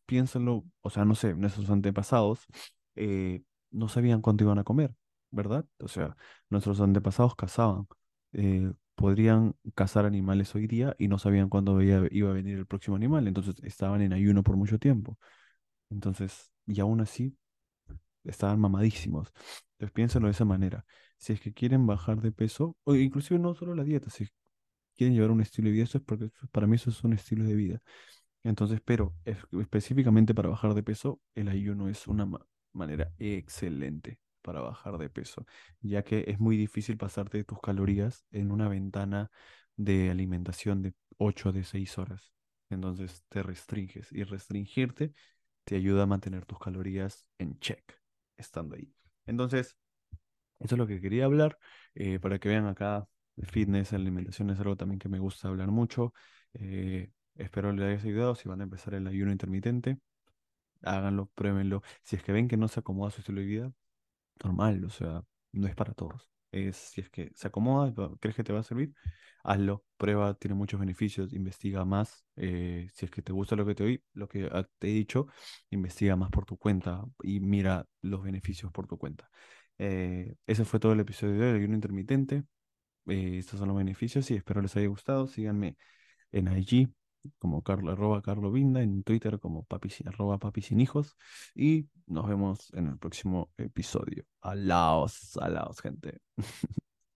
piénsenlo, 0.07 0.65
o 0.81 0.89
sea, 0.89 1.05
no 1.05 1.15
sé, 1.15 1.35
nuestros 1.35 1.69
antepasados 1.69 2.47
eh, 2.95 3.43
no 3.71 3.89
sabían 3.89 4.23
cuánto 4.23 4.45
iban 4.45 4.59
a 4.59 4.65
comer, 4.65 4.95
¿verdad? 5.31 5.67
O 5.81 5.89
sea, 5.89 6.17
nuestros 6.49 6.81
antepasados 6.81 7.37
cazaban, 7.37 7.87
eh, 8.33 8.73
podrían 8.95 9.55
cazar 9.75 10.07
animales 10.07 10.55
hoy 10.55 10.67
día 10.67 10.97
y 10.99 11.09
no 11.09 11.19
sabían 11.19 11.51
cuándo 11.51 11.83
iba 11.83 12.31
a 12.31 12.33
venir 12.33 12.57
el 12.59 12.67
próximo 12.67 12.97
animal, 12.97 13.29
entonces 13.29 13.57
estaban 13.63 14.01
en 14.01 14.15
ayuno 14.15 14.43
por 14.43 14.57
mucho 14.57 14.79
tiempo. 14.79 15.19
Entonces, 15.91 16.51
y 16.67 16.81
aún 16.81 17.01
así, 17.01 17.37
estaban 18.25 18.61
mamadísimos. 18.61 19.33
Entonces, 19.73 19.93
piénsenlo 19.93 20.29
de 20.29 20.33
esa 20.33 20.45
manera. 20.45 20.85
Si 21.19 21.33
es 21.33 21.41
que 21.41 21.53
quieren 21.55 21.87
bajar 21.87 22.21
de 22.21 22.33
peso, 22.33 22.77
o 22.85 22.95
inclusive 22.95 23.39
no 23.41 23.55
solo 23.55 23.75
la 23.75 23.85
dieta, 23.85 24.11
si 24.11 24.29
quieren 24.97 25.15
llevar 25.15 25.31
un 25.31 25.41
estilo 25.41 25.69
de 25.69 25.73
vida, 25.75 25.85
eso 25.85 25.99
es 25.99 26.05
porque 26.05 26.31
para 26.53 26.67
mí 26.67 26.77
eso 26.77 26.91
es 26.91 27.05
un 27.05 27.13
estilo 27.15 27.45
de 27.45 27.55
vida. 27.55 27.83
Entonces, 28.45 28.81
pero 28.85 29.15
es- 29.25 29.39
específicamente 29.53 30.35
para 30.35 30.49
bajar 30.51 30.75
de 30.75 30.83
peso, 30.83 31.21
el 31.35 31.49
ayuno 31.49 31.89
es 31.89 32.07
una 32.07 32.27
ma- 32.27 32.47
manera 32.73 33.13
excelente 33.19 34.19
para 34.43 34.61
bajar 34.61 34.99
de 34.99 35.11
peso, 35.11 35.45
ya 35.81 36.05
que 36.05 36.25
es 36.29 36.39
muy 36.41 36.57
difícil 36.57 36.97
pasarte 36.97 37.45
tus 37.45 37.61
calorías 37.61 38.25
en 38.31 38.53
una 38.53 38.69
ventana 38.69 39.31
de 39.77 40.11
alimentación 40.11 40.83
de 40.83 40.95
8 41.19 41.53
de 41.53 41.65
6 41.65 41.99
horas. 41.99 42.33
Entonces 42.71 43.25
te 43.29 43.43
restringes 43.43 44.13
y 44.13 44.25
restringirte 44.25 45.13
te 45.67 45.77
ayuda 45.77 46.05
a 46.05 46.07
mantener 46.07 46.47
tus 46.47 46.61
calorías 46.61 47.29
en 47.39 47.61
check, 47.61 47.85
estando 48.39 48.77
ahí. 48.77 48.95
Entonces, 49.27 49.77
eso 50.61 50.75
es 50.75 50.79
lo 50.79 50.87
que 50.87 51.01
quería 51.01 51.27
hablar, 51.27 51.59
eh, 51.95 52.19
para 52.21 52.39
que 52.39 52.49
vean 52.49 52.67
acá, 52.67 53.09
fitness, 53.45 53.93
alimentación 53.93 54.51
es 54.51 54.61
algo 54.61 54.77
también 54.77 54.99
que 54.99 55.09
me 55.09 55.19
gusta 55.19 55.49
hablar 55.49 55.69
mucho. 55.71 56.15
eh, 56.55 57.11
espero 57.37 57.73
les 57.73 57.87
haya 58.01 58.09
ayudado. 58.11 58.35
Si 58.35 58.49
van 58.49 58.61
a 58.61 58.65
empezar 58.65 58.95
el 58.95 59.07
ayuno 59.07 59.33
intermitente, 59.33 59.99
háganlo, 60.83 61.27
pruébenlo. 61.35 61.83
Si 62.03 62.17
es 62.17 62.23
que 62.23 62.33
ven 62.33 62.49
que 62.49 62.57
no 62.57 62.69
se 62.69 62.81
acomoda 62.81 63.11
su 63.11 63.21
estilo 63.23 63.41
de 63.41 63.47
vida, 63.47 63.73
normal, 64.45 64.85
o 64.85 64.91
sea, 64.91 65.25
no 65.53 65.69
es 65.69 65.75
para 65.77 65.95
todos. 65.95 66.31
Es, 66.53 66.77
si 66.77 67.01
es 67.03 67.11
que 67.11 67.31
se 67.35 67.49
acomoda, 67.49 67.93
crees 68.21 68.37
que 68.37 68.45
te 68.45 68.53
va 68.53 68.61
a 68.61 68.63
servir, 68.63 68.93
hazlo, 69.45 69.85
prueba, 69.97 70.35
tiene 70.35 70.55
muchos 70.55 70.81
beneficios, 70.81 71.33
investiga 71.33 71.85
más. 71.85 72.25
eh, 72.37 72.89
si 72.95 73.05
es 73.07 73.11
que 73.11 73.23
te 73.23 73.33
gusta 73.33 73.57
lo 73.57 73.67
que 73.67 73.75
te 73.75 73.85
oí, 73.85 74.03
lo 74.15 74.29
que 74.29 74.49
te 74.79 74.89
he 74.89 74.93
dicho, 74.93 75.27
investiga 75.71 76.17
más 76.17 76.31
por 76.31 76.45
tu 76.47 76.57
cuenta 76.57 77.05
y 77.23 77.41
mira 77.41 77.87
los 78.03 78.23
beneficios 78.23 78.73
por 78.73 78.87
tu 78.87 78.99
cuenta. 78.99 79.29
Eh, 79.79 80.37
ese 80.47 80.65
fue 80.65 80.81
todo 80.81 80.93
el 80.93 81.01
episodio 81.01 81.35
de 81.35 81.41
hoy, 81.43 81.49
el 81.51 81.57
ayuno 81.57 81.75
intermitente. 81.75 82.45
Eh, 83.09 83.39
estos 83.39 83.59
son 83.59 83.69
los 83.69 83.77
beneficios 83.77 84.31
y 84.31 84.35
espero 84.35 84.63
les 84.63 84.77
haya 84.77 84.89
gustado. 84.89 85.27
Síganme 85.27 85.77
en 86.33 86.49
IG 86.59 86.91
como 87.39 87.63
Carlo, 87.63 87.93
arroba 87.93 88.23
Carlo 88.23 88.51
Vinda, 88.53 88.83
en 88.83 89.03
Twitter 89.03 89.39
como 89.41 89.65
papi, 89.65 89.89
arroba 90.07 90.39
papi 90.39 90.63
sin 90.63 90.81
hijos. 90.81 91.17
Y 91.55 91.89
nos 92.07 92.29
vemos 92.29 92.73
en 92.75 92.89
el 92.89 92.99
próximo 92.99 93.53
episodio. 93.57 94.25
Alaos, 94.41 95.37
alaos, 95.39 95.81
gente. 95.81 96.21